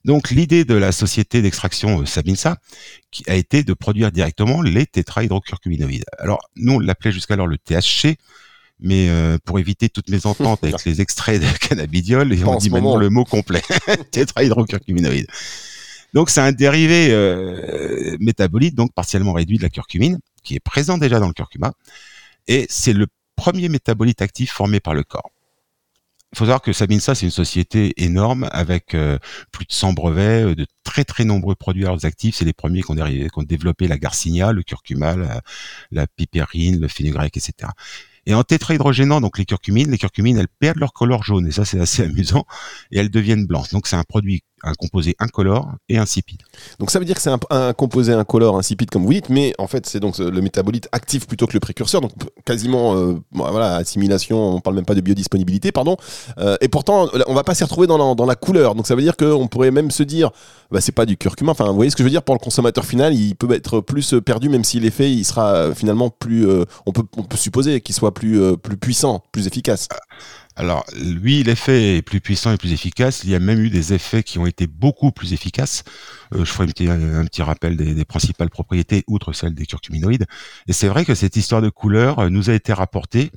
Donc 0.05 0.31
l'idée 0.31 0.65
de 0.65 0.75
la 0.75 0.93
société 0.93 1.41
d'extraction 1.41 2.03
euh, 2.03 2.07
Sabinsa 2.07 2.59
qui 3.11 3.25
a 3.29 3.35
été 3.35 3.63
de 3.63 3.73
produire 3.73 4.13
directement 4.13 4.61
les 4.61 4.87
tétrahydrocurcuminoïdes. 4.87 6.05
Alors 6.19 6.41
nous 6.57 6.75
on 6.75 6.79
l'appelait 6.79 7.13
jusqu'alors 7.13 7.47
le 7.47 7.57
THC, 7.57 8.17
mais 8.81 9.09
euh, 9.09 9.39
pour 9.45 9.59
éviter 9.59 9.89
toutes 9.89 10.11
mes 10.11 10.27
ententes 10.27 10.63
avec 10.63 10.85
les 10.85 11.01
extraits 11.01 11.41
de 11.41 11.69
cannabidiol, 11.69 12.33
et 12.33 12.45
on 12.45 12.57
dit 12.57 12.71
maintenant 12.71 12.97
le 12.97 13.09
mot 13.09 13.25
complet, 13.25 13.63
tétrahydrocurcuminoïde. 14.11 15.27
Donc 16.13 16.29
c'est 16.31 16.41
un 16.41 16.53
dérivé 16.53 17.09
euh, 17.11 18.17
métabolite, 18.21 18.75
donc 18.75 18.93
partiellement 18.93 19.33
réduit 19.33 19.57
de 19.57 19.63
la 19.63 19.71
curcumine, 19.71 20.19
qui 20.45 20.55
est 20.55 20.61
présent 20.61 20.99
déjà 20.99 21.19
dans 21.19 21.27
le 21.27 21.33
curcuma, 21.33 21.73
et 22.47 22.67
c'est 22.69 22.93
le 22.93 23.07
premier 23.37 23.69
métabolite 23.69 24.23
actif 24.23 24.53
formé 24.53 24.81
par 24.81 24.95
le 24.95 25.03
corps. 25.03 25.31
Il 26.33 26.39
faut 26.39 26.47
savoir 26.47 26.63
que 26.63 26.73
Sabinsa, 26.73 27.15
c'est 27.15 27.27
une 27.27 27.31
société 27.31 27.95
énorme 27.97 28.49
avec 28.51 28.95
euh, 28.95 29.19
plus 29.53 29.67
de 29.67 29.73
100 29.73 29.93
brevets, 29.93 30.45
euh, 30.45 30.55
de 30.57 30.67
très 30.83 31.05
très 31.05 31.25
nombreux 31.25 31.55
produits 31.55 31.87
actifs. 31.87 32.35
C'est 32.35 32.45
les 32.45 32.53
premiers 32.53 32.83
qui 32.83 32.91
ont, 32.91 33.43
développé 33.45 33.87
la 33.87 33.99
garcinia, 33.99 34.51
le 34.51 34.65
curcuma, 34.65 35.15
la, 35.15 35.43
la 35.93 36.09
piperine, 36.09 36.81
le 36.81 36.89
fenugrec, 36.89 37.37
etc. 37.37 37.71
Et 38.27 38.35
en 38.35 38.43
tétrahydrogénant 38.43 39.21
donc 39.21 39.39
les 39.39 39.45
curcumines, 39.45 39.91
les 39.91 39.99
curcumines 39.99 40.39
elles 40.39 40.49
perdent 40.59 40.79
leur 40.79 40.93
couleur 40.93 41.23
jaune 41.23 41.47
et 41.47 41.53
ça 41.53 41.65
c'est 41.65 41.81
assez 41.81 42.03
amusant 42.05 42.45
et 42.91 42.99
elles 42.99 43.11
deviennent 43.11 43.47
blanches. 43.47 43.71
Donc 43.71 43.87
c'est 43.87 43.97
un 43.97 44.05
produit 44.05 44.43
un 44.65 44.75
composé 44.75 45.15
incolore 45.19 45.73
et 45.89 45.99
insipide. 45.99 46.41
Donc 46.79 46.91
ça 46.91 46.99
veut 46.99 47.05
dire 47.05 47.17
que 47.17 47.23
c'est 47.23 47.31
un, 47.51 47.73
composé 47.73 48.13
incolore, 48.13 48.57
insipide 48.57 48.91
comme 48.91 49.05
vous 49.05 49.13
dites, 49.13 49.29
mais 49.29 49.53
en 49.59 49.67
fait 49.67 49.87
c'est 49.87 50.01
donc 50.01 50.19
le 50.19 50.41
métabolite 50.41 50.89
actif 50.93 51.27
plutôt 51.27 51.47
que 51.47 51.53
le 51.53 51.61
précurseur, 51.61 52.01
donc 52.01 52.13
quasiment 52.45 52.97
euh, 52.97 53.15
voilà 53.33 53.77
assimilation, 53.77 54.57
on 54.57 54.61
parle 54.61 54.77
même 54.77 54.85
pas 54.85 54.95
de 54.95 55.01
biodisponibilité, 55.01 55.73
pardon. 55.73 55.97
Euh, 56.39 56.57
et 56.61 56.69
pourtant 56.69 57.09
on 57.27 57.35
va 57.35 57.45
pas 57.45 57.55
s'y 57.55 57.65
retrouver 57.65 57.87
dans 57.87 57.99
la, 57.99 58.15
dans 58.15 58.27
la 58.27 58.37
couleur, 58.37 58.75
donc 58.75 58.87
ça 58.87 58.95
veut 58.95 59.03
dire 59.03 59.17
qu'on 59.17 59.49
pourrait 59.49 59.71
même 59.71 59.91
se 59.91 60.03
dire, 60.03 60.31
bah, 60.71 60.81
c'est 60.81 60.93
pas 60.93 61.07
du 61.07 61.17
curcuma. 61.17 61.53
Enfin 61.53 61.67
vous 61.67 61.75
voyez 61.75 61.91
ce 61.91 61.97
que 61.97 62.03
je 62.03 62.05
veux 62.05 62.11
dire? 62.11 62.23
Pour 62.23 62.35
le 62.35 62.41
consommateur 62.41 62.85
final, 62.85 63.15
il 63.15 63.37
peut 63.37 63.53
être 63.53 63.81
plus 63.81 64.15
perdu 64.25 64.49
même 64.49 64.65
si 64.65 64.81
l'effet 64.81 65.13
il 65.13 65.25
sera 65.25 65.75
finalement 65.75 66.11
plus, 66.11 66.49
euh, 66.49 66.65
on 66.87 66.93
peut 66.93 67.05
on 67.17 67.23
peut 67.23 67.37
supposer 67.37 67.81
qu'il 67.81 67.95
soit 67.95 68.14
plus, 68.15 68.41
euh, 68.41 68.57
plus 68.57 68.77
puissant, 68.77 69.23
plus 69.33 69.47
efficace. 69.47 69.89
Alors, 70.57 70.87
oui, 71.23 71.43
l'effet 71.43 71.97
est 71.97 72.03
plus 72.03 72.21
puissant 72.21 72.53
et 72.53 72.57
plus 72.57 72.73
efficace. 72.73 73.25
Il 73.25 73.31
y 73.31 73.35
a 73.35 73.41
même 73.41 73.59
eu 73.59 73.71
des 73.71 73.93
effets 73.93 74.23
qui 74.23 74.39
ont 74.39 74.47
été 74.47 74.69
beaucoup 74.69 75.11
plus 75.11 75.33
efficaces. 75.33 75.83
Euh, 76.33 76.45
je 76.45 76.53
ferai 76.53 76.65
un 76.89 77.25
petit, 77.25 77.43
rappel 77.43 77.77
des, 77.77 78.05
principales 78.05 78.51
propriétés, 78.51 79.03
outre 79.09 79.33
celles 79.33 79.55
des 79.55 79.67
curcuminoïdes. 79.67 80.27
Et 80.69 80.73
c'est 80.73 80.87
vrai 80.87 81.05
que 81.05 81.15
cette 81.17 81.35
histoire 81.35 81.61
de 81.61 81.71
couleur 81.71 82.21
euh, 82.21 82.29
nous 82.31 82.51
a 82.51 82.55
été 82.55 82.73
rapportée 82.73 83.33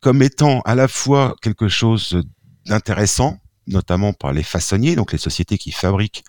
comme 0.00 0.22
étant 0.22 0.62
à 0.62 0.74
la 0.74 0.88
fois 0.88 1.36
quelque 1.42 1.68
chose 1.68 2.22
d'intéressant, 2.64 3.38
notamment 3.66 4.14
par 4.14 4.32
les 4.32 4.42
façonniers, 4.42 4.96
donc 4.96 5.12
les 5.12 5.18
sociétés 5.18 5.58
qui 5.58 5.72
fabriquent 5.72 6.24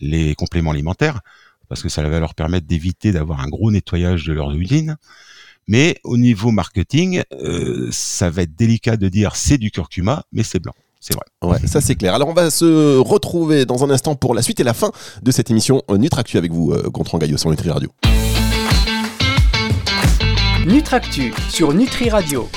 les 0.00 0.36
compléments 0.36 0.70
alimentaires, 0.70 1.20
parce 1.68 1.82
que 1.82 1.88
ça 1.88 2.08
va 2.08 2.20
leur 2.20 2.36
permettre 2.36 2.68
d'éviter 2.68 3.10
d'avoir 3.10 3.40
un 3.40 3.48
gros 3.48 3.72
nettoyage 3.72 4.24
de 4.24 4.32
leurs 4.32 4.54
usines. 4.54 4.96
Mais 5.68 5.96
au 6.02 6.16
niveau 6.16 6.50
marketing, 6.50 7.22
euh, 7.32 7.88
ça 7.92 8.30
va 8.30 8.42
être 8.42 8.56
délicat 8.56 8.96
de 8.96 9.08
dire 9.08 9.36
c'est 9.36 9.58
du 9.58 9.70
curcuma, 9.70 10.24
mais 10.32 10.42
c'est 10.42 10.58
blanc. 10.58 10.72
C'est 11.00 11.14
vrai. 11.14 11.24
Ouais, 11.42 11.66
ça 11.66 11.80
c'est 11.80 11.94
clair. 11.94 12.14
Alors 12.14 12.28
on 12.28 12.34
va 12.34 12.50
se 12.50 12.98
retrouver 12.98 13.66
dans 13.66 13.84
un 13.84 13.90
instant 13.90 14.16
pour 14.16 14.34
la 14.34 14.42
suite 14.42 14.58
et 14.60 14.64
la 14.64 14.74
fin 14.74 14.90
de 15.22 15.30
cette 15.30 15.50
émission 15.50 15.82
Nutractu 15.90 16.38
avec 16.38 16.50
vous, 16.50 16.72
euh, 16.72 16.88
Gontran 16.90 17.18
Gaillot 17.18 17.36
sur 17.36 17.50
Nutri 17.50 17.70
Radio. 17.70 17.90
Nutractu 20.66 21.32
sur 21.50 21.72
Nutri 21.72 22.10
Radio. 22.10 22.48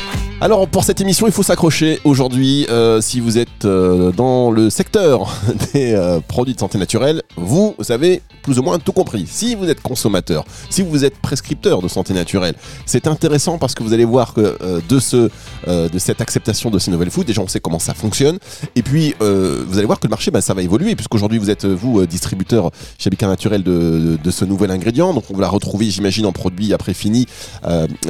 Alors 0.43 0.67
pour 0.67 0.83
cette 0.83 0.99
émission, 0.99 1.27
il 1.27 1.31
faut 1.31 1.43
s'accrocher 1.43 1.99
aujourd'hui. 2.03 2.65
Euh, 2.67 2.99
si 2.99 3.19
vous 3.19 3.37
êtes 3.37 3.63
euh, 3.65 4.11
dans 4.11 4.49
le 4.49 4.71
secteur 4.71 5.39
des 5.73 5.93
euh, 5.93 6.19
produits 6.19 6.55
de 6.55 6.59
santé 6.59 6.79
naturelle, 6.79 7.21
vous, 7.37 7.75
avez 7.89 8.23
plus 8.41 8.59
ou 8.59 8.63
moins 8.63 8.79
tout 8.79 8.91
compris. 8.91 9.25
Si 9.27 9.55
vous 9.55 9.69
êtes 9.69 9.81
consommateur, 9.81 10.45
si 10.69 10.81
vous 10.81 11.05
êtes 11.05 11.17
prescripteur 11.17 11.81
de 11.81 11.87
santé 11.87 12.13
naturelle, 12.13 12.55
c'est 12.85 13.07
intéressant 13.07 13.57
parce 13.57 13.73
que 13.73 13.83
vous 13.83 13.93
allez 13.93 14.05
voir 14.05 14.33
que 14.33 14.57
euh, 14.61 14.81
de, 14.87 14.99
ce, 14.99 15.29
euh, 15.67 15.89
de 15.89 15.99
cette 15.99 16.21
acceptation 16.21 16.69
de 16.69 16.79
ces 16.79 16.91
nouvelles 16.91 17.11
foods, 17.11 17.23
déjà 17.23 17.41
on 17.41 17.47
sait 17.47 17.59
comment 17.59 17.79
ça 17.79 17.93
fonctionne. 17.93 18.39
Et 18.75 18.83
puis 18.83 19.15
euh, 19.21 19.63
vous 19.67 19.77
allez 19.77 19.85
voir 19.85 19.99
que 19.99 20.07
le 20.07 20.11
marché, 20.11 20.31
bah, 20.31 20.41
ça 20.41 20.53
va 20.53 20.61
évoluer 20.61 20.95
puisqu'aujourd'hui 20.95 21.37
vous 21.37 21.49
êtes 21.49 21.65
vous 21.65 22.05
distributeur 22.05 22.71
chez 22.97 23.09
Bicard 23.09 23.29
Naturel 23.29 23.63
de, 23.63 23.71
de, 23.71 24.19
de, 24.21 24.31
ce 24.31 24.45
nouvel 24.45 24.71
ingrédient. 24.71 25.13
Donc 25.13 25.25
on 25.29 25.35
va 25.35 25.41
la 25.41 25.49
retrouver, 25.49 25.89
j'imagine, 25.89 26.25
en 26.25 26.31
produit 26.31 26.73
après 26.73 26.93
fini, 26.93 27.27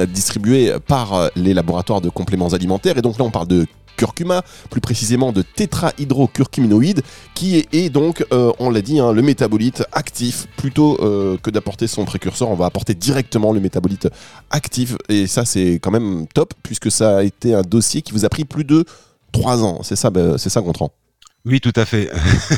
distribué 0.08 0.72
par 0.86 1.30
les 1.36 1.54
laboratoires 1.54 2.00
de 2.00 2.08
compléments 2.22 2.52
alimentaires. 2.58 2.96
Et 2.98 3.02
donc 3.02 3.18
là 3.18 3.24
on 3.24 3.30
parle 3.30 3.48
de 3.48 3.66
curcuma, 3.96 4.42
plus 4.70 4.80
précisément 4.80 5.32
de 5.32 5.42
tétrahydrocurcuminoïde, 5.42 7.02
qui 7.34 7.66
est, 7.72 7.90
donc, 7.90 8.24
euh, 8.32 8.52
on 8.58 8.70
l'a 8.70 8.80
dit, 8.82 8.98
hein, 8.98 9.12
le 9.12 9.22
métabolite 9.22 9.84
actif, 9.92 10.46
plutôt 10.56 10.98
euh, 11.00 11.36
que 11.38 11.50
d'apporter 11.50 11.86
son 11.86 12.04
précurseur, 12.04 12.50
on 12.50 12.54
va 12.54 12.66
apporter 12.66 12.94
directement 12.94 13.52
le 13.52 13.60
métabolite 13.60 14.08
actif, 14.50 14.96
et 15.08 15.26
ça 15.26 15.44
c'est 15.44 15.74
quand 15.74 15.90
même 15.90 16.26
top, 16.34 16.54
puisque 16.62 16.90
ça 16.90 17.18
a 17.18 17.22
été 17.22 17.54
un 17.54 17.62
dossier 17.62 18.02
qui 18.02 18.12
vous 18.12 18.24
a 18.24 18.28
pris 18.28 18.44
plus 18.44 18.64
de 18.64 18.84
3 19.32 19.64
ans, 19.64 19.80
c'est 19.82 19.96
ça, 19.96 20.10
ben, 20.10 20.38
c'est 20.38 20.50
ça 20.50 20.60
oui, 21.44 21.60
tout 21.60 21.72
à 21.74 21.84
fait. 21.84 22.10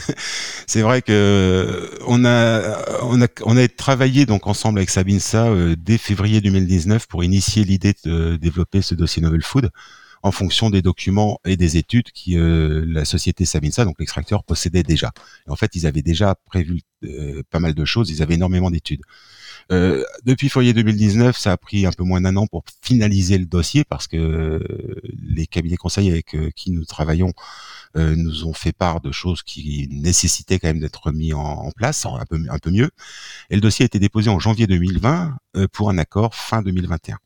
c'est 0.66 0.82
vrai 0.82 1.00
que 1.00 1.90
on 2.06 2.24
a, 2.24 3.00
on 3.02 3.22
a, 3.22 3.28
on 3.44 3.56
a 3.56 3.68
travaillé 3.68 4.26
donc 4.26 4.46
ensemble 4.46 4.78
avec 4.78 4.90
Sabinsa 4.90 5.46
euh, 5.46 5.74
dès 5.78 5.96
février 5.96 6.40
2019 6.40 7.06
pour 7.06 7.24
initier 7.24 7.64
l'idée 7.64 7.94
de 8.04 8.36
développer 8.36 8.82
ce 8.82 8.94
dossier 8.94 9.22
Novel 9.22 9.42
Food 9.42 9.70
en 10.22 10.32
fonction 10.32 10.70
des 10.70 10.80
documents 10.82 11.38
et 11.44 11.56
des 11.56 11.76
études 11.76 12.10
qui 12.10 12.38
euh, 12.38 12.84
la 12.86 13.04
société 13.04 13.44
Savinsa, 13.44 13.84
donc 13.84 13.96
l'extracteur, 13.98 14.42
possédait 14.42 14.82
déjà. 14.82 15.12
En 15.48 15.54
fait, 15.54 15.76
ils 15.76 15.86
avaient 15.86 16.02
déjà 16.02 16.34
prévu 16.46 16.80
euh, 17.04 17.42
pas 17.50 17.60
mal 17.60 17.74
de 17.74 17.84
choses, 17.84 18.10
ils 18.10 18.22
avaient 18.22 18.34
énormément 18.34 18.70
d'études. 18.70 19.02
Euh, 19.72 20.04
depuis 20.24 20.48
février 20.48 20.72
2019, 20.72 21.36
ça 21.36 21.52
a 21.52 21.56
pris 21.56 21.86
un 21.86 21.92
peu 21.92 22.04
moins 22.04 22.20
d'un 22.20 22.36
an 22.36 22.46
pour 22.46 22.64
finaliser 22.82 23.38
le 23.38 23.46
dossier 23.46 23.84
parce 23.84 24.06
que 24.06 24.16
euh, 24.16 25.00
les 25.22 25.46
cabinets 25.46 25.76
conseils 25.76 26.10
avec 26.10 26.34
euh, 26.34 26.50
qui 26.54 26.70
nous 26.70 26.84
travaillons 26.84 27.32
euh, 27.96 28.14
nous 28.16 28.46
ont 28.46 28.52
fait 28.52 28.72
part 28.72 29.00
de 29.00 29.12
choses 29.12 29.42
qui 29.42 29.88
nécessitaient 29.90 30.58
quand 30.58 30.68
même 30.68 30.80
d'être 30.80 31.12
mis 31.12 31.32
en, 31.32 31.70
place, 31.72 32.06
un 32.06 32.24
peu, 32.28 32.38
un 32.48 32.58
peu 32.58 32.70
mieux. 32.70 32.90
Et 33.50 33.54
le 33.54 33.60
dossier 33.60 33.84
a 33.84 33.86
été 33.86 33.98
déposé 33.98 34.30
en 34.30 34.38
janvier 34.38 34.66
2020 34.66 35.36
pour 35.72 35.90
un 35.90 35.98
accord 35.98 36.34
fin 36.34 36.62
2021. 36.62 37.18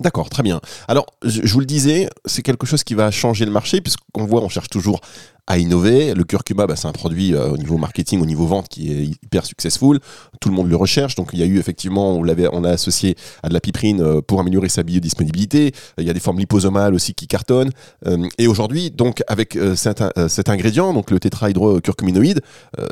D'accord, 0.00 0.28
très 0.28 0.42
bien. 0.42 0.60
Alors, 0.88 1.06
je, 1.22 1.40
vous 1.52 1.60
le 1.60 1.66
disais, 1.66 2.08
c'est 2.24 2.42
quelque 2.42 2.66
chose 2.66 2.82
qui 2.82 2.94
va 2.94 3.12
changer 3.12 3.44
le 3.44 3.52
marché, 3.52 3.80
puisqu'on 3.80 4.24
voit, 4.26 4.42
on 4.42 4.48
cherche 4.48 4.68
toujours 4.68 5.00
à 5.46 5.58
innover. 5.58 6.14
Le 6.14 6.24
curcuma, 6.24 6.66
bah, 6.66 6.74
c'est 6.74 6.88
un 6.88 6.92
produit 6.92 7.34
euh, 7.34 7.50
au 7.50 7.56
niveau 7.56 7.76
marketing, 7.76 8.20
au 8.20 8.26
niveau 8.26 8.46
vente 8.46 8.68
qui 8.68 8.92
est 8.92 9.04
hyper 9.04 9.44
successful. 9.44 10.00
Tout 10.40 10.48
le 10.48 10.54
monde 10.54 10.68
le 10.68 10.76
recherche. 10.76 11.14
Donc 11.14 11.30
il 11.32 11.38
y 11.38 11.42
a 11.42 11.46
eu 11.46 11.58
effectivement, 11.58 12.12
on 12.12 12.22
l'avait, 12.22 12.48
on 12.52 12.64
a 12.64 12.70
associé 12.70 13.14
à 13.42 13.48
de 13.48 13.54
la 13.54 13.60
piprine 13.60 14.00
euh, 14.00 14.20
pour 14.20 14.40
améliorer 14.40 14.68
sa 14.68 14.82
biodisponibilité. 14.82 15.72
Il 15.98 16.04
y 16.04 16.10
a 16.10 16.12
des 16.12 16.20
formes 16.20 16.38
liposomales 16.38 16.94
aussi 16.94 17.14
qui 17.14 17.26
cartonnent. 17.26 17.70
Euh, 18.06 18.26
et 18.38 18.46
aujourd'hui, 18.46 18.90
donc 18.90 19.22
avec 19.28 19.58
cet, 19.76 20.02
cet, 20.28 20.48
ingrédient, 20.48 20.92
donc 20.92 21.10
le 21.10 21.20
tétrahydrocurcuminoïde, 21.20 22.40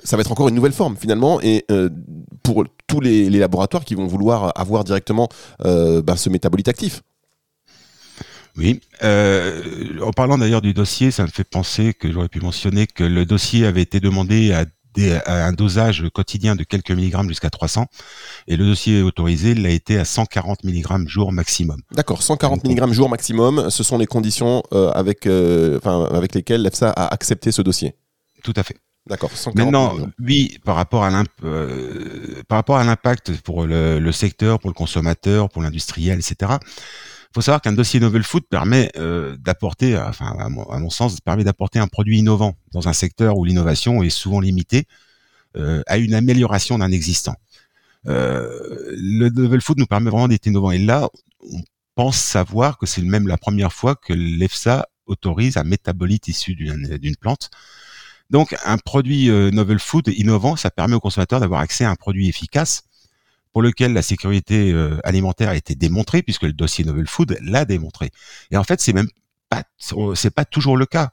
ça 0.05 0.17
va 0.17 0.21
être 0.21 0.33
encore 0.33 0.49
une 0.49 0.55
nouvelle 0.55 0.73
forme 0.73 0.97
finalement. 0.97 1.41
Et 1.41 1.67
pour 2.43 2.65
tous 2.93 3.01
les, 3.01 3.31
les, 3.31 3.39
laboratoires 3.39 3.85
qui 3.85 3.95
vont 3.95 4.07
vouloir 4.07 4.53
avoir 4.55 4.85
directement 4.85 5.29
ben, 5.61 6.17
ce 6.17 6.29
métabolite 6.29 6.69
actif. 6.69 7.03
Oui. 8.57 8.81
Euh, 9.03 9.99
en 10.03 10.13
parlant 10.13 10.39
d'ailleurs 10.39 10.61
du 10.61 10.75
dossier, 10.75 11.11
ça 11.11 11.23
me 11.23 11.29
fait 11.29 11.45
penser 11.45 11.95
que 11.95 12.13
j'aurais 12.13 12.29
pu 12.29 12.41
mentionner 12.41 12.87
que 12.87 13.05
le 13.05 13.25
dossier 13.25 13.67
avait 13.67 13.83
été 13.83 13.99
demandé 13.99 14.53
à, 14.53 14.67
des, 14.95 15.13
à 15.25 15.47
un 15.47 15.53
dosage 15.53 16.05
quotidien 16.13 16.55
de 16.55 16.65
quelques 16.65 16.91
milligrammes 16.91 17.29
jusqu'à 17.29 17.49
300, 17.49 17.87
et 18.49 18.57
le 18.57 18.67
dossier 18.67 19.03
autorisé 19.03 19.55
l'a 19.55 19.71
été 19.71 19.99
à 19.99 20.05
140 20.05 20.65
milligrammes 20.65 21.09
jour 21.09 21.33
maximum. 21.33 21.81
D'accord, 21.93 22.23
140 22.23 22.65
milligrammes 22.65 22.93
jour 22.93 23.09
maximum, 23.09 23.71
ce 23.71 23.83
sont 23.83 23.97
les 23.97 24.07
conditions 24.07 24.63
euh, 24.75 24.91
avec, 24.91 25.27
euh, 25.27 25.81
avec 25.85 26.35
lesquelles 26.35 26.63
l'EFSA 26.63 26.91
a 26.91 27.13
accepté 27.13 27.53
ce 27.53 27.63
dossier. 27.63 27.95
Tout 28.43 28.55
à 28.57 28.63
fait. 28.63 28.77
D'accord. 29.07 29.31
Maintenant, 29.55 29.97
oui, 30.21 30.59
par 30.65 30.77
rapport 30.77 31.03
à 31.03 31.11
l'impact, 31.11 31.45
euh, 31.45 32.43
par 32.47 32.57
rapport 32.57 32.77
à 32.77 32.85
l'impact 32.85 33.41
pour 33.43 33.67
le, 33.67 33.99
le, 33.99 34.13
secteur, 34.13 34.61
pour 34.61 34.71
le 34.71 34.75
consommateur, 34.75 35.49
pour 35.49 35.61
l'industriel, 35.63 36.19
etc 36.19 36.59
faut 37.35 37.41
savoir 37.41 37.63
qu'un 37.63 37.73
dossier 37.73 38.01
novel 38.01 38.23
food 38.23 38.45
permet 38.49 38.91
euh, 38.97 39.37
d'apporter, 39.39 39.97
enfin 39.97 40.37
à 40.39 40.49
mon, 40.49 40.65
à 40.65 40.79
mon, 40.79 40.91
sens, 40.91 41.21
permet 41.21 41.45
d'apporter 41.45 41.79
un 41.79 41.89
produit 41.89 42.19
innovant 42.19 42.57
dans 42.73 42.89
un 42.89 42.93
secteur 42.93 43.39
où 43.39 43.45
l'innovation 43.45 44.03
est 44.03 44.11
souvent 44.11 44.41
limitée 44.41 44.87
euh, 45.57 45.83
à 45.87 45.99
une 45.99 46.15
amélioration 46.15 46.79
d'un 46.79 46.93
existant. 46.93 47.35
Le 48.05 49.29
novel 49.31 49.61
food 49.61 49.79
nous 49.79 49.87
permet 49.87 50.11
vraiment 50.11 50.29
d'être 50.29 50.47
innovant. 50.47 50.73
Et 50.73 50.79
là, 50.79 51.09
on 51.41 51.63
pense 51.95 52.19
savoir 52.19 52.79
que 52.79 52.87
c'est 52.87 53.03
même 53.03 53.29
la 53.29 53.39
première 53.39 53.73
fois 53.73 53.95
que 53.95 54.13
l'EFSA 54.13 54.89
autorise 55.07 55.57
un 55.57 55.65
métabolite 55.65 56.29
issu 56.29 56.55
d'une 56.55 57.17
plante. 57.17 57.51
Donc, 58.33 58.57
un 58.65 58.79
produit 58.79 59.29
euh, 59.29 59.51
novel 59.51 59.79
food 59.79 60.09
innovant, 60.09 60.57
ça 60.57 60.71
permet 60.71 60.95
au 60.95 61.01
consommateur 61.01 61.39
d'avoir 61.39 61.61
accès 61.61 61.85
à 61.85 61.91
un 61.91 61.97
produit 61.97 62.29
efficace 62.29 62.85
pour 63.53 63.61
lequel 63.61 63.93
la 63.93 64.01
sécurité 64.01 64.73
euh, 64.73 64.99
alimentaire 65.05 65.51
a 65.51 65.55
été 65.55 65.75
démontrée, 65.75 66.23
puisque 66.23 66.45
le 66.45 66.55
dossier 66.55 66.87
Novel 66.87 67.07
Food 67.07 67.37
l'a 67.43 67.67
démontré. 67.67 68.11
Et 68.51 68.57
en 68.57 68.65
fait, 68.65 68.81
c'est 68.81 68.95
même 68.95 69.11
pas, 69.51 69.65
c'est 70.15 70.35
pas 70.35 70.47
toujours 70.47 70.79
le 70.79 70.87
cas. 70.87 71.11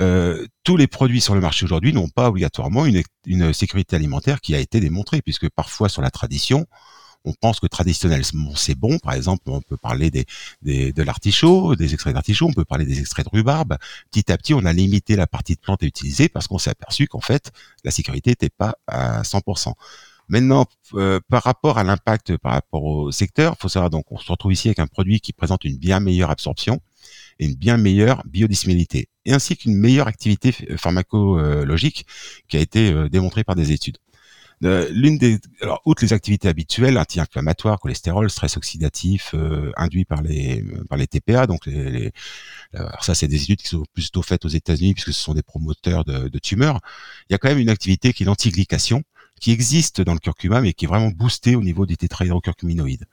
Euh, 0.00 0.46
tous 0.64 0.78
les 0.78 0.86
produits 0.86 1.20
sur 1.20 1.34
le 1.34 1.42
marché 1.42 1.66
aujourd'hui 1.66 1.92
n'ont 1.92 2.08
pas 2.08 2.30
obligatoirement 2.30 2.86
une 2.86 3.52
sécurité 3.52 3.94
alimentaire 3.94 4.40
qui 4.40 4.54
a 4.54 4.58
été 4.58 4.80
démontrée, 4.80 5.20
puisque 5.20 5.50
parfois 5.50 5.90
sur 5.90 6.00
la 6.00 6.10
tradition, 6.10 6.66
on 7.24 7.32
pense 7.32 7.60
que 7.60 7.66
traditionnellement 7.66 8.54
c'est 8.56 8.74
bon. 8.74 8.98
Par 8.98 9.14
exemple, 9.14 9.42
on 9.46 9.60
peut 9.60 9.76
parler 9.76 10.10
des, 10.10 10.26
des 10.62 10.92
de 10.92 11.02
l'artichaut, 11.02 11.76
des 11.76 11.94
extraits 11.94 12.14
d'artichaut, 12.14 12.46
on 12.46 12.52
peut 12.52 12.64
parler 12.64 12.84
des 12.84 13.00
extraits 13.00 13.26
de 13.26 13.30
rhubarbe. 13.30 13.76
Petit 14.10 14.30
à 14.32 14.36
petit, 14.36 14.54
on 14.54 14.64
a 14.64 14.72
limité 14.72 15.16
la 15.16 15.26
partie 15.26 15.54
de 15.54 15.60
plante 15.60 15.82
à 15.82 15.86
utiliser 15.86 16.28
parce 16.28 16.46
qu'on 16.46 16.58
s'est 16.58 16.70
aperçu 16.70 17.06
qu'en 17.06 17.20
fait, 17.20 17.52
la 17.84 17.90
sécurité 17.90 18.30
n'était 18.30 18.50
pas 18.50 18.76
à 18.86 19.22
100%. 19.22 19.72
Maintenant, 20.28 20.66
euh, 20.94 21.20
par 21.28 21.42
rapport 21.42 21.78
à 21.78 21.84
l'impact 21.84 22.36
par 22.38 22.52
rapport 22.52 22.84
au 22.84 23.12
secteur, 23.12 23.56
faut 23.58 23.68
savoir 23.68 23.90
donc 23.90 24.10
on 24.10 24.18
se 24.18 24.30
retrouve 24.30 24.52
ici 24.52 24.68
avec 24.68 24.78
un 24.78 24.86
produit 24.86 25.20
qui 25.20 25.32
présente 25.32 25.64
une 25.64 25.76
bien 25.76 26.00
meilleure 26.00 26.30
absorption 26.30 26.80
et 27.38 27.46
une 27.46 27.54
bien 27.54 27.76
meilleure 27.76 28.22
biodisponibilité, 28.26 29.08
et 29.24 29.32
ainsi 29.32 29.56
qu'une 29.56 29.76
meilleure 29.76 30.06
activité 30.06 30.52
pharmacologique 30.76 32.06
qui 32.48 32.56
a 32.56 32.60
été 32.60 32.92
euh, 32.92 33.08
démontrée 33.08 33.44
par 33.44 33.56
des 33.56 33.72
études. 33.72 33.98
Euh, 34.64 34.88
l'une 34.92 35.18
des, 35.18 35.38
alors 35.60 35.82
outre 35.84 36.04
les 36.04 36.12
activités 36.12 36.48
habituelles, 36.48 36.96
anti-inflammatoires, 36.98 37.80
cholestérol, 37.80 38.30
stress 38.30 38.56
oxydatif 38.56 39.32
euh, 39.34 39.72
induit 39.76 40.04
par 40.04 40.22
les 40.22 40.64
par 40.88 40.98
les 40.98 41.06
TPA, 41.06 41.46
donc 41.46 41.66
les, 41.66 41.90
les 41.90 42.12
ça 43.00 43.14
c'est 43.14 43.28
des 43.28 43.42
études 43.42 43.60
qui 43.60 43.68
sont 43.68 43.84
plutôt 43.92 44.22
faites 44.22 44.44
aux 44.44 44.48
États-Unis 44.48 44.94
puisque 44.94 45.12
ce 45.12 45.20
sont 45.22 45.34
des 45.34 45.42
promoteurs 45.42 46.04
de, 46.04 46.38
tumeurs. 46.38 46.80
Il 47.28 47.32
y 47.32 47.34
a 47.34 47.38
quand 47.38 47.48
même 47.48 47.58
une 47.58 47.70
activité 47.70 48.12
qui 48.12 48.22
est 48.22 48.26
l'antiglycation, 48.26 49.02
qui 49.40 49.52
existe 49.52 50.00
dans 50.00 50.14
le 50.14 50.20
curcuma, 50.20 50.60
mais 50.60 50.72
qui 50.72 50.84
est 50.84 50.88
vraiment 50.88 51.10
boosté 51.10 51.56
au 51.56 51.62
niveau 51.62 51.86
des 51.86 51.96
tétrahydrocurcuminoïdes. 51.96 53.06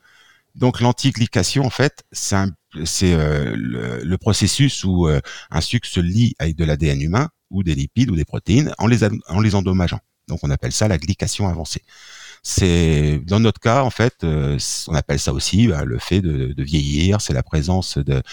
Donc 0.56 0.82
l'antiglycation, 0.82 1.66
en 1.66 1.70
fait, 1.70 2.04
c'est 2.12 2.36
euh, 3.14 3.54
le, 3.56 4.04
le, 4.04 4.18
processus 4.18 4.84
où 4.84 5.08
euh, 5.08 5.22
un 5.52 5.62
sucre 5.62 5.88
se 5.88 6.00
lie 6.00 6.36
avec 6.40 6.56
de 6.56 6.66
l'ADN 6.66 7.02
humain 7.02 7.30
ou 7.50 7.64
des 7.64 7.76
lipides 7.76 8.10
ou 8.12 8.16
des 8.16 8.26
protéines 8.26 8.74
en 8.78 8.88
les, 8.88 9.04
en 9.04 9.40
les 9.42 9.56
endommageant. 9.56 10.00
Donc 10.30 10.40
on 10.44 10.50
appelle 10.50 10.72
ça 10.72 10.88
la 10.88 10.98
glycation 10.98 11.48
avancée. 11.50 11.82
C'est 12.42 13.20
dans 13.26 13.42
notre 13.42 13.60
cas 13.60 13.84
en 13.84 13.90
fait, 13.90 14.24
euh, 14.24 14.58
on 14.88 14.96
appelle 14.96 15.20
ça 15.20 15.34
aussi 15.34 15.68
bah, 15.68 15.84
le 15.84 16.00
fait 16.00 16.22
de, 16.22 16.54
de 16.54 16.64
vieillir, 16.64 17.20
c'est 17.20 17.34
la 17.34 17.44
présence 17.44 17.98
de 17.98 18.24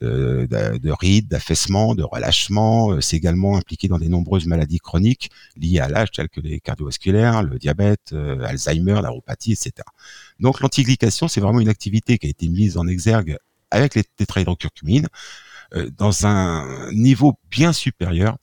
de, 0.00 0.78
de 0.78 0.90
rides, 0.90 1.28
d'affaissement, 1.28 1.94
de 1.94 2.02
relâchement. 2.02 2.92
Euh, 2.92 3.00
c'est 3.00 3.16
également 3.16 3.56
impliqué 3.56 3.88
dans 3.88 3.98
des 3.98 4.08
nombreuses 4.08 4.46
maladies 4.46 4.78
chroniques 4.78 5.30
liées 5.56 5.80
à 5.80 5.88
l'âge, 5.88 6.10
telles 6.10 6.28
que 6.28 6.40
les 6.40 6.60
cardiovasculaires, 6.60 7.42
le 7.42 7.58
diabète, 7.58 8.12
euh, 8.12 8.42
Alzheimer, 8.44 9.00
la 9.02 9.10
etc. 9.28 9.72
Donc 10.38 10.60
l'antiglycation, 10.60 11.28
c'est 11.28 11.40
vraiment 11.40 11.60
une 11.60 11.68
activité 11.68 12.18
qui 12.18 12.26
a 12.26 12.30
été 12.30 12.48
mise 12.48 12.78
en 12.78 12.86
exergue 12.86 13.36
avec 13.70 13.94
les 13.94 14.04
tétrahydrocurcumines 14.04 15.08
euh, 15.74 15.90
dans 15.96 16.26
un 16.26 16.90
niveau 16.92 17.38
bien 17.50 17.72
supérieur 17.72 18.36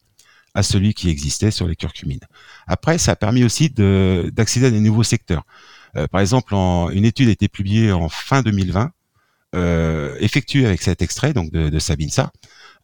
à 0.58 0.64
celui 0.64 0.94
qui 0.94 1.10
existait 1.10 1.52
sur 1.52 1.68
les 1.68 1.76
curcumines. 1.76 2.26
Après, 2.66 2.98
ça 2.98 3.12
a 3.12 3.16
permis 3.16 3.44
aussi 3.44 3.70
d'accéder 3.70 4.66
à 4.66 4.72
des 4.72 4.80
nouveaux 4.80 5.04
secteurs. 5.04 5.44
par 6.12 6.20
exemple, 6.22 6.54
une 6.54 7.06
étude 7.06 7.30
a 7.30 7.32
été 7.32 7.48
publiée 7.48 7.92
en 7.92 8.10
fin 8.10 8.42
2020 8.42 8.92
euh, 9.56 10.18
effectué 10.20 10.66
avec 10.66 10.82
cet 10.82 11.02
extrait 11.02 11.32
donc 11.32 11.52
de, 11.52 11.70
de 11.70 11.80
Sabinsa, 11.80 12.32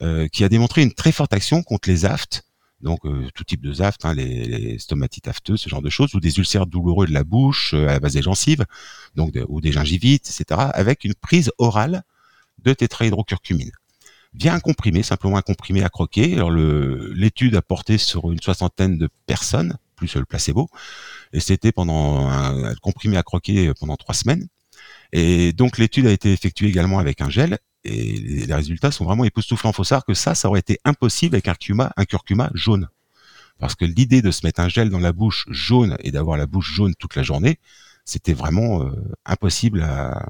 euh, 0.02 0.30
qui 0.30 0.46
a 0.46 0.50
démontré 0.50 0.82
une 0.82 0.94
très 0.94 1.12
forte 1.12 1.34
action 1.34 1.62
contre 1.62 1.90
les 1.90 2.06
aftes, 2.06 2.44
donc 2.80 3.06
euh, 3.06 3.28
tout 3.36 3.44
type 3.44 3.62
de 3.62 3.82
aftes, 3.82 4.06
hein, 4.06 4.14
les, 4.14 4.46
les, 4.46 4.80
stomatites 4.80 5.28
afteuses, 5.28 5.60
ce 5.60 5.70
genre 5.70 5.82
de 5.82 5.90
choses, 5.90 6.16
ou 6.16 6.22
des 6.22 6.38
ulcères 6.38 6.66
douloureux 6.66 7.06
de 7.06 7.12
la 7.12 7.26
bouche, 7.26 7.74
à 7.74 7.86
la 7.86 8.00
base 8.00 8.14
des 8.14 8.22
gencives, 8.22 8.66
donc 9.14 9.38
ou 9.50 9.60
des 9.60 9.74
gingivites, 9.74 10.30
etc., 10.30 10.70
avec 10.74 11.04
une 11.04 11.16
prise 11.16 11.52
orale 11.58 12.04
de 12.64 12.74
tétrahydrocurcumine 12.74 13.72
via 14.36 14.54
un 14.54 14.60
comprimé, 14.60 15.04
simplement 15.04 15.38
un 15.38 15.42
comprimé 15.42 15.84
à 15.84 15.90
croquer. 15.90 16.36
Alors 16.36 16.52
l'étude 16.52 17.56
a 17.56 17.62
porté 17.62 17.98
sur 17.98 18.32
une 18.32 18.42
soixantaine 18.42 18.98
de 18.98 19.10
personnes, 19.26 19.78
plus 19.96 20.16
le 20.16 20.26
placebo, 20.26 20.70
et 21.34 21.40
c'était 21.40 21.72
pendant 21.72 22.28
un, 22.28 22.74
comprimé 22.76 23.18
à 23.18 23.24
croquer 23.24 23.72
pendant 23.80 23.96
trois 23.96 24.16
semaines. 24.16 24.48
Et 25.12 25.54
donc 25.54 25.78
l'étude 25.78 26.08
a 26.08 26.12
été 26.12 26.34
effectuée 26.34 26.68
également 26.68 27.00
avec 27.00 27.22
un 27.22 27.30
gel 27.30 27.60
et 27.84 28.18
les 28.18 28.54
résultats 28.54 28.92
sont 28.92 29.06
vraiment 29.06 29.26
époustouflants. 29.26 29.74
Faut 29.74 29.84
savoir 29.84 30.06
que 30.06 30.14
ça, 30.14 30.36
ça 30.36 30.48
aurait 30.48 30.62
été 30.62 30.80
impossible 30.86 31.36
avec 31.36 31.48
un 31.48 31.54
curcuma, 31.54 31.94
un 31.98 32.06
curcuma 32.06 32.50
jaune. 32.54 32.88
Parce 33.60 33.76
que 33.76 33.86
l'idée 33.86 34.22
de 34.22 34.32
se 34.32 34.46
mettre 34.46 34.62
un 34.62 34.70
gel 34.70 34.90
dans 34.90 35.00
la 35.00 35.12
bouche 35.12 35.46
jaune 35.50 35.98
et 36.00 36.12
d'avoir 36.12 36.38
la 36.38 36.48
bouche 36.48 36.74
jaune 36.74 36.96
toute 36.96 37.16
la 37.16 37.24
journée, 37.24 37.60
c'était 38.06 38.34
vraiment 38.34 38.84
euh, 38.84 38.92
impossible 39.26 39.82
à, 39.82 40.28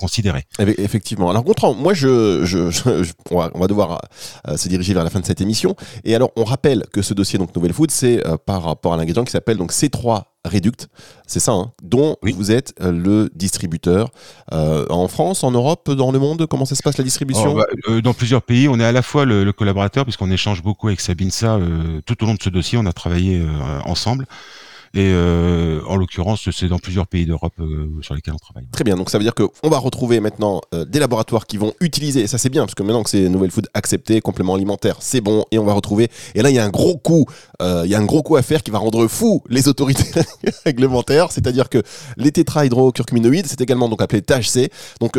considérer. 0.00 0.44
Effectivement. 0.58 1.28
Alors 1.30 1.44
Gontran, 1.44 1.74
moi 1.74 1.92
je, 1.92 2.44
je, 2.44 2.70
je, 2.70 3.12
on, 3.30 3.38
va, 3.38 3.66
devoir 3.66 4.00
euh, 4.48 4.56
se 4.56 4.68
diriger 4.68 4.94
vers 4.94 5.04
la 5.04 5.10
fin 5.10 5.20
de 5.20 5.26
cette 5.26 5.42
émission. 5.42 5.76
Et 6.04 6.14
alors 6.14 6.30
on 6.36 6.44
rappelle 6.44 6.84
que 6.92 7.02
ce 7.02 7.12
dossier 7.12 7.38
donc 7.38 7.54
Nouvelle 7.54 7.74
Food, 7.74 7.90
c'est 7.90 8.26
euh, 8.26 8.38
par 8.38 8.62
rapport 8.62 8.94
à 8.94 8.96
l'ingrédient 8.96 9.24
qui 9.24 9.30
s'appelle 9.30 9.58
donc 9.58 9.72
C3 9.72 10.22
Reduct, 10.42 10.88
c'est 11.26 11.38
ça, 11.38 11.52
hein, 11.52 11.70
dont 11.82 12.16
vous 12.22 12.50
êtes 12.50 12.72
le 12.80 13.28
distributeur 13.34 14.08
en 14.50 15.06
France, 15.06 15.44
en 15.44 15.50
Europe, 15.50 15.90
dans 15.90 16.12
le 16.12 16.18
monde. 16.18 16.46
Comment 16.46 16.64
ça 16.64 16.74
se 16.74 16.82
passe 16.82 16.96
la 16.96 17.04
distribution 17.04 17.54
oh, 17.54 17.62
bah, 17.86 18.00
Dans 18.00 18.14
plusieurs 18.14 18.40
pays, 18.40 18.66
on 18.66 18.80
est 18.80 18.84
à 18.84 18.92
la 18.92 19.02
fois 19.02 19.26
le, 19.26 19.44
le 19.44 19.52
collaborateur 19.52 20.04
puisqu'on 20.04 20.30
échange 20.30 20.62
beaucoup 20.62 20.88
avec 20.88 21.02
Sabinsa 21.02 21.58
tout 22.06 22.24
au 22.24 22.26
long 22.26 22.32
de 22.32 22.42
ce 22.42 22.48
dossier. 22.48 22.78
On 22.78 22.86
a 22.86 22.92
travaillé 22.94 23.46
ensemble. 23.84 24.26
Et 24.92 25.12
euh, 25.12 25.80
en 25.86 25.96
l'occurrence, 25.96 26.50
c'est 26.50 26.66
dans 26.66 26.80
plusieurs 26.80 27.06
pays 27.06 27.24
d'Europe 27.24 27.52
euh, 27.60 27.88
sur 28.02 28.14
lesquels 28.14 28.34
on 28.34 28.38
travaille. 28.38 28.66
Très 28.72 28.82
bien. 28.82 28.96
Donc 28.96 29.08
ça 29.08 29.18
veut 29.18 29.24
dire 29.24 29.34
qu'on 29.36 29.68
va 29.68 29.78
retrouver 29.78 30.18
maintenant 30.18 30.60
euh, 30.74 30.84
des 30.84 30.98
laboratoires 30.98 31.46
qui 31.46 31.58
vont 31.58 31.74
utiliser, 31.80 32.22
et 32.22 32.26
ça 32.26 32.38
c'est 32.38 32.48
bien, 32.48 32.62
parce 32.62 32.74
que 32.74 32.82
maintenant 32.82 33.04
que 33.04 33.10
c'est 33.10 33.28
Nouvelle 33.28 33.52
Food 33.52 33.68
accepté, 33.72 34.20
complément 34.20 34.56
alimentaire, 34.56 34.96
c'est 34.98 35.20
bon, 35.20 35.44
et 35.52 35.60
on 35.60 35.64
va 35.64 35.74
retrouver. 35.74 36.08
Et 36.34 36.42
là, 36.42 36.50
il 36.50 36.56
y 36.56 36.58
a 36.58 36.64
un 36.64 36.70
gros 36.70 36.96
coup, 36.96 37.26
il 37.60 37.86
y 37.86 37.94
a 37.94 37.98
un 37.98 38.04
gros 38.04 38.22
coup 38.22 38.34
à 38.34 38.42
faire 38.42 38.64
qui 38.64 38.72
va 38.72 38.78
rendre 38.78 39.06
fou 39.06 39.44
les 39.48 39.68
autorités 39.68 40.20
réglementaires, 40.64 41.30
c'est-à-dire 41.30 41.68
que 41.68 41.82
les 42.16 42.32
tétrahydrocurcuminoïdes, 42.32 43.46
c'est 43.46 43.60
également 43.60 43.88
donc 43.88 44.02
appelé 44.02 44.22
THC. 44.22 44.70
Donc 45.00 45.12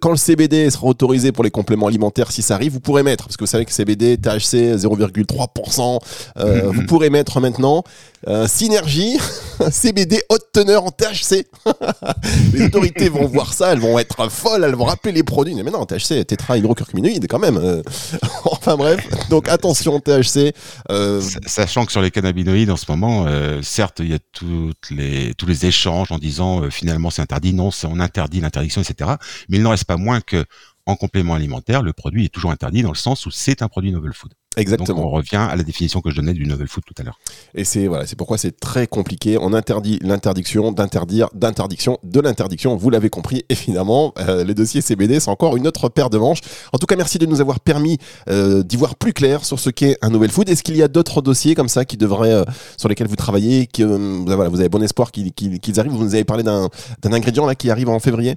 quand 0.00 0.10
le 0.10 0.16
CBD 0.16 0.70
sera 0.70 0.86
autorisé 0.86 1.32
pour 1.32 1.42
les 1.42 1.50
compléments 1.50 1.88
alimentaires, 1.88 2.30
si 2.30 2.42
ça 2.42 2.54
arrive, 2.54 2.72
vous 2.72 2.80
pourrez 2.80 3.02
mettre, 3.02 3.24
parce 3.24 3.36
que 3.36 3.42
vous 3.42 3.50
savez 3.50 3.64
que 3.64 3.72
CBD, 3.72 4.16
THC 4.16 4.76
0,3%, 4.76 6.72
vous 6.72 6.86
pourrez 6.86 7.10
mettre 7.10 7.40
maintenant 7.40 7.82
euh, 8.28 8.46
synergie, 8.46 9.18
CBD 9.70 10.22
haute 10.28 10.46
teneur 10.52 10.84
en 10.84 10.90
THC. 10.90 11.46
les 12.52 12.66
autorités 12.66 13.08
vont 13.08 13.26
voir 13.26 13.52
ça, 13.52 13.72
elles 13.72 13.78
vont 13.78 13.98
être 13.98 14.30
folles, 14.30 14.64
elles 14.64 14.74
vont 14.74 14.84
rappeler 14.84 15.12
les 15.12 15.22
produits. 15.22 15.54
Mais 15.54 15.70
non, 15.70 15.86
THC, 15.86 16.24
tétrahydrocurcuminoïde 16.26 17.26
quand 17.28 17.38
même. 17.38 17.56
Euh. 17.56 17.82
enfin 18.44 18.76
bref, 18.76 19.06
donc 19.30 19.48
attention 19.48 20.00
THC. 20.00 20.52
Euh... 20.90 21.22
Sachant 21.46 21.86
que 21.86 21.92
sur 21.92 22.02
les 22.02 22.10
cannabinoïdes 22.10 22.70
en 22.70 22.76
ce 22.76 22.86
moment, 22.88 23.26
certes, 23.62 24.00
il 24.00 24.10
y 24.10 24.14
a 24.14 24.18
tous 24.32 24.72
les 24.90 25.66
échanges 25.66 26.10
en 26.10 26.18
disant 26.18 26.70
finalement 26.70 27.10
c'est 27.10 27.22
interdit, 27.22 27.54
non, 27.54 27.70
on 27.84 28.00
interdit 28.00 28.40
l'interdiction, 28.40 28.82
etc. 28.82 29.12
Mais 29.48 29.58
il 29.58 29.62
n'en 29.62 29.70
reste 29.70 29.84
pas 29.84 29.96
moins 29.96 30.20
que 30.20 30.44
en 30.86 30.96
complément 30.96 31.34
alimentaire, 31.34 31.82
le 31.82 31.92
produit 31.92 32.26
est 32.26 32.28
toujours 32.28 32.52
interdit 32.52 32.82
dans 32.82 32.92
le 32.92 32.96
sens 32.96 33.26
où 33.26 33.30
c'est 33.30 33.62
un 33.62 33.68
produit 33.68 33.92
novel 33.92 34.12
food. 34.12 34.32
Exactement. 34.56 34.96
Donc 34.96 35.06
on 35.06 35.10
revient 35.10 35.36
à 35.36 35.54
la 35.54 35.62
définition 35.62 36.00
que 36.00 36.10
je 36.10 36.16
donnais 36.16 36.32
du 36.32 36.46
novel 36.46 36.66
food 36.66 36.82
tout 36.86 36.94
à 36.98 37.02
l'heure. 37.02 37.18
Et 37.54 37.64
c'est 37.64 37.88
voilà, 37.88 38.06
c'est 38.06 38.16
pourquoi 38.16 38.38
c'est 38.38 38.58
très 38.58 38.86
compliqué. 38.86 39.36
On 39.38 39.52
interdit 39.52 39.98
l'interdiction 40.00 40.72
d'interdire 40.72 41.28
d'interdiction 41.34 41.98
de 42.02 42.20
l'interdiction. 42.20 42.74
Vous 42.76 42.88
l'avez 42.88 43.10
compris, 43.10 43.44
évidemment. 43.50 44.14
Euh, 44.18 44.44
les 44.44 44.54
dossiers 44.54 44.80
CBD, 44.80 45.20
c'est 45.20 45.28
encore 45.28 45.56
une 45.56 45.66
autre 45.66 45.88
paire 45.90 46.08
de 46.08 46.16
manches. 46.16 46.40
En 46.72 46.78
tout 46.78 46.86
cas, 46.86 46.96
merci 46.96 47.18
de 47.18 47.26
nous 47.26 47.40
avoir 47.40 47.60
permis 47.60 47.98
euh, 48.30 48.62
d'y 48.62 48.76
voir 48.76 48.96
plus 48.96 49.12
clair 49.12 49.44
sur 49.44 49.60
ce 49.60 49.68
qu'est 49.68 49.98
un 50.00 50.08
novel 50.08 50.30
food. 50.30 50.48
Est-ce 50.48 50.62
qu'il 50.62 50.76
y 50.76 50.82
a 50.82 50.88
d'autres 50.88 51.20
dossiers 51.20 51.54
comme 51.54 51.68
ça 51.68 51.84
qui 51.84 51.98
devraient, 51.98 52.32
euh, 52.32 52.44
sur 52.78 52.88
lesquels 52.88 53.08
vous 53.08 53.16
travaillez, 53.16 53.68
voilà, 53.78 54.48
vous 54.48 54.60
avez 54.60 54.70
bon 54.70 54.82
espoir 54.82 55.12
qu'ils 55.12 55.80
arrivent? 55.80 55.92
Vous 55.92 56.04
nous 56.04 56.14
avez 56.14 56.24
parlé 56.24 56.42
d'un 56.42 56.70
ingrédient 57.04 57.44
là 57.44 57.54
qui 57.54 57.70
arrive 57.70 57.90
en 57.90 57.98
février? 57.98 58.36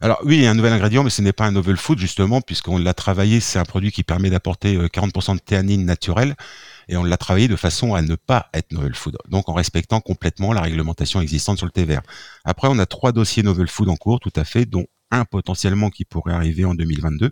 Alors 0.00 0.20
oui, 0.24 0.36
il 0.36 0.42
y 0.42 0.46
a 0.46 0.50
un 0.50 0.54
nouvel 0.54 0.72
ingrédient, 0.72 1.02
mais 1.02 1.10
ce 1.10 1.22
n'est 1.22 1.32
pas 1.32 1.46
un 1.46 1.52
novel 1.52 1.76
food 1.76 1.98
justement, 1.98 2.40
puisqu'on 2.40 2.78
l'a 2.78 2.94
travaillé. 2.94 3.40
C'est 3.40 3.58
un 3.58 3.64
produit 3.64 3.92
qui 3.92 4.02
permet 4.02 4.30
d'apporter 4.30 4.76
40% 4.76 5.30
euh, 5.30 5.34
de 5.34 5.40
théanine 5.40 5.84
naturelle, 5.84 6.34
et 6.88 6.96
on 6.96 7.04
l'a 7.04 7.16
travaillé 7.16 7.48
de 7.48 7.56
façon 7.56 7.94
à 7.94 8.02
ne 8.02 8.14
pas 8.14 8.48
être 8.52 8.72
novel 8.72 8.94
food, 8.94 9.16
donc 9.28 9.48
en 9.48 9.54
respectant 9.54 10.00
complètement 10.00 10.52
la 10.52 10.60
réglementation 10.60 11.20
existante 11.20 11.58
sur 11.58 11.66
le 11.66 11.72
thé 11.72 11.84
vert. 11.84 12.02
Après, 12.44 12.68
on 12.68 12.78
a 12.78 12.86
trois 12.86 13.12
dossiers 13.12 13.42
novel 13.42 13.68
food 13.68 13.88
en 13.88 13.96
cours, 13.96 14.20
tout 14.20 14.32
à 14.36 14.44
fait, 14.44 14.66
dont 14.66 14.86
un 15.10 15.24
potentiellement 15.24 15.90
qui 15.90 16.04
pourrait 16.04 16.34
arriver 16.34 16.64
en 16.64 16.74
2022. 16.74 17.30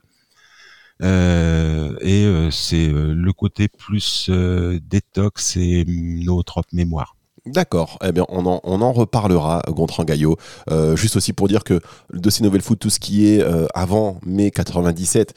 Euh, 1.02 1.96
et 2.00 2.24
euh, 2.24 2.50
c'est 2.50 2.88
euh, 2.88 3.12
le 3.14 3.32
côté 3.32 3.68
plus 3.68 4.30
détox 4.30 5.56
et 5.56 5.84
notre 5.86 6.62
mémoire. 6.72 7.16
D'accord. 7.46 7.98
Eh 8.02 8.10
bien, 8.10 8.24
on 8.30 8.46
en, 8.46 8.60
on 8.64 8.80
en 8.80 8.92
reparlera, 8.92 9.62
Gontran 9.68 10.04
Gaillot. 10.04 10.38
Euh, 10.70 10.96
juste 10.96 11.16
aussi 11.16 11.34
pour 11.34 11.46
dire 11.46 11.62
que 11.62 11.78
le 12.08 12.18
dossier 12.18 12.42
Novel 12.42 12.62
Food, 12.62 12.78
tout 12.78 12.88
ce 12.88 12.98
qui 12.98 13.26
est 13.28 13.42
euh, 13.42 13.66
avant 13.74 14.18
mai 14.24 14.50
97, 14.50 15.34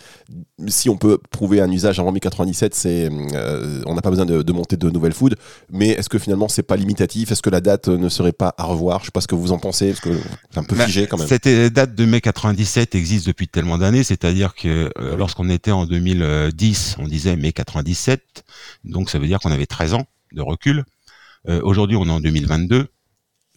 si 0.67 0.89
on 0.89 0.95
peut 0.95 1.19
prouver 1.31 1.59
un 1.59 1.69
usage 1.69 1.99
avant 1.99 2.13
mai 2.13 2.21
97, 2.21 2.73
c'est, 2.73 3.09
euh, 3.11 3.81
on 3.85 3.93
n'a 3.93 4.01
pas 4.01 4.09
besoin 4.09 4.25
de, 4.25 4.53
monter 4.53 4.77
de 4.77 4.89
Novel 4.89 5.11
Food. 5.11 5.35
Mais 5.69 5.89
est-ce 5.89 6.07
que 6.07 6.17
finalement, 6.17 6.47
c'est 6.47 6.63
pas 6.63 6.77
limitatif? 6.77 7.33
Est-ce 7.33 7.41
que 7.41 7.49
la 7.49 7.59
date 7.59 7.89
ne 7.89 8.07
serait 8.07 8.31
pas 8.31 8.55
à 8.57 8.63
revoir? 8.63 9.01
Je 9.01 9.07
sais 9.07 9.11
pas 9.11 9.19
ce 9.19 9.27
que 9.27 9.35
vous 9.35 9.51
en 9.51 9.59
pensez, 9.59 9.89
parce 9.89 9.99
que 9.99 10.17
c'est 10.49 10.59
un 10.59 10.63
peu 10.63 10.77
bah, 10.77 10.85
figé 10.85 11.07
quand 11.07 11.17
même. 11.17 11.27
Cette 11.27 11.49
date 11.73 11.93
de 11.93 12.05
mai 12.05 12.21
97 12.21 12.95
existe 12.95 13.27
depuis 13.27 13.49
tellement 13.49 13.77
d'années, 13.77 14.03
c'est-à-dire 14.03 14.55
que 14.55 14.89
lorsqu'on 15.17 15.49
était 15.49 15.71
en 15.71 15.85
2010, 15.85 16.95
on 16.99 17.07
disait 17.09 17.35
mai 17.35 17.51
97, 17.51 18.45
donc 18.85 19.09
ça 19.09 19.19
veut 19.19 19.27
dire 19.27 19.39
qu'on 19.39 19.51
avait 19.51 19.65
13 19.65 19.95
ans 19.95 20.05
de 20.31 20.41
recul. 20.41 20.85
Euh, 21.47 21.61
aujourd'hui, 21.63 21.95
on 21.97 22.05
est 22.05 22.11
en 22.11 22.19
2022, 22.19 22.87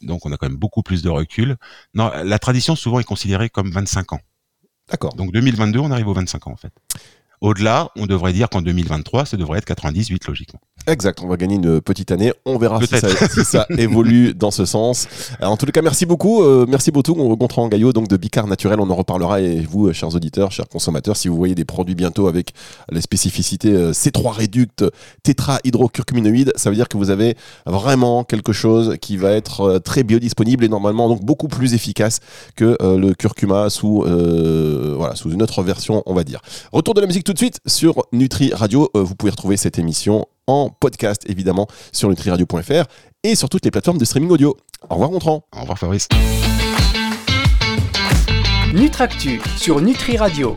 donc 0.02 0.26
on 0.26 0.32
a 0.32 0.36
quand 0.36 0.48
même 0.48 0.58
beaucoup 0.58 0.82
plus 0.82 1.02
de 1.02 1.08
recul. 1.08 1.56
Non, 1.94 2.10
la 2.24 2.38
tradition 2.38 2.76
souvent 2.76 3.00
est 3.00 3.04
considérée 3.04 3.50
comme 3.50 3.70
25 3.70 4.12
ans. 4.12 4.20
D'accord. 4.90 5.14
Donc 5.14 5.32
2022, 5.32 5.78
on 5.78 5.90
arrive 5.90 6.08
aux 6.08 6.14
25 6.14 6.46
ans 6.48 6.52
en 6.52 6.56
fait. 6.56 6.72
Au-delà, 7.40 7.88
on 7.96 8.04
devrait 8.04 8.34
dire 8.34 8.50
qu'en 8.50 8.60
2023, 8.60 9.24
ça 9.24 9.38
devrait 9.38 9.58
être 9.58 9.64
98 9.64 10.26
logiquement. 10.26 10.60
Exact, 10.86 11.20
on 11.22 11.28
va 11.28 11.36
gagner 11.36 11.56
une 11.56 11.80
petite 11.80 12.10
année. 12.10 12.32
On 12.44 12.58
verra 12.58 12.80
si 12.80 13.44
ça, 13.44 13.66
évolue 13.78 14.34
dans 14.34 14.50
ce 14.50 14.64
sens. 14.64 15.08
en 15.40 15.56
tous 15.56 15.66
les 15.66 15.72
cas, 15.72 15.82
merci 15.82 16.04
beaucoup. 16.04 16.42
Euh, 16.42 16.66
merci 16.68 16.90
beaucoup. 16.90 17.14
On 17.18 17.28
rencontrera 17.28 17.62
en 17.62 17.68
Gaillot 17.68 17.92
donc 17.92 18.08
de 18.08 18.16
Bicar 18.16 18.46
Naturel. 18.46 18.80
On 18.80 18.90
en 18.90 18.94
reparlera. 18.94 19.40
Et 19.40 19.60
vous, 19.60 19.88
euh, 19.88 19.92
chers 19.92 20.14
auditeurs, 20.14 20.52
chers 20.52 20.68
consommateurs, 20.68 21.16
si 21.16 21.28
vous 21.28 21.36
voyez 21.36 21.54
des 21.54 21.64
produits 21.64 21.94
bientôt 21.94 22.28
avec 22.28 22.52
les 22.90 23.00
spécificités 23.00 23.72
euh, 23.72 23.92
C3 23.92 24.32
réducte, 24.32 24.84
tétrahydrocurcuminoïde, 25.22 26.52
ça 26.56 26.70
veut 26.70 26.76
dire 26.76 26.88
que 26.88 26.96
vous 26.96 27.10
avez 27.10 27.36
vraiment 27.66 28.24
quelque 28.24 28.52
chose 28.52 28.96
qui 29.00 29.16
va 29.16 29.32
être 29.32 29.78
très 29.78 30.02
biodisponible 30.02 30.64
et 30.64 30.68
normalement 30.68 31.08
donc 31.08 31.24
beaucoup 31.24 31.48
plus 31.48 31.74
efficace 31.74 32.20
que 32.56 32.76
le 32.80 33.12
curcuma 33.14 33.70
sous, 33.70 34.04
voilà, 34.96 35.14
sous 35.14 35.30
une 35.30 35.42
autre 35.42 35.62
version, 35.62 36.02
on 36.06 36.14
va 36.14 36.24
dire. 36.24 36.40
Retour 36.72 36.94
de 36.94 37.00
la 37.00 37.06
musique 37.06 37.24
tout 37.30 37.34
de 37.34 37.38
suite 37.38 37.60
sur 37.64 37.94
Nutri 38.10 38.52
Radio. 38.52 38.90
vous 38.92 39.14
pouvez 39.14 39.30
retrouver 39.30 39.56
cette 39.56 39.78
émission 39.78 40.26
en 40.48 40.68
podcast 40.68 41.22
évidemment 41.28 41.68
sur 41.92 42.08
nutriradio.fr 42.08 42.86
et 43.22 43.36
sur 43.36 43.48
toutes 43.48 43.64
les 43.64 43.70
plateformes 43.70 43.98
de 43.98 44.04
streaming 44.04 44.30
audio. 44.30 44.56
Au 44.88 44.94
revoir 44.94 45.10
Gontran. 45.10 45.44
Au 45.56 45.60
revoir 45.60 45.78
Fabrice. 45.78 46.08
Nutractu 48.74 49.40
sur 49.56 49.80
Nutri 49.80 50.16
Radio. 50.16 50.48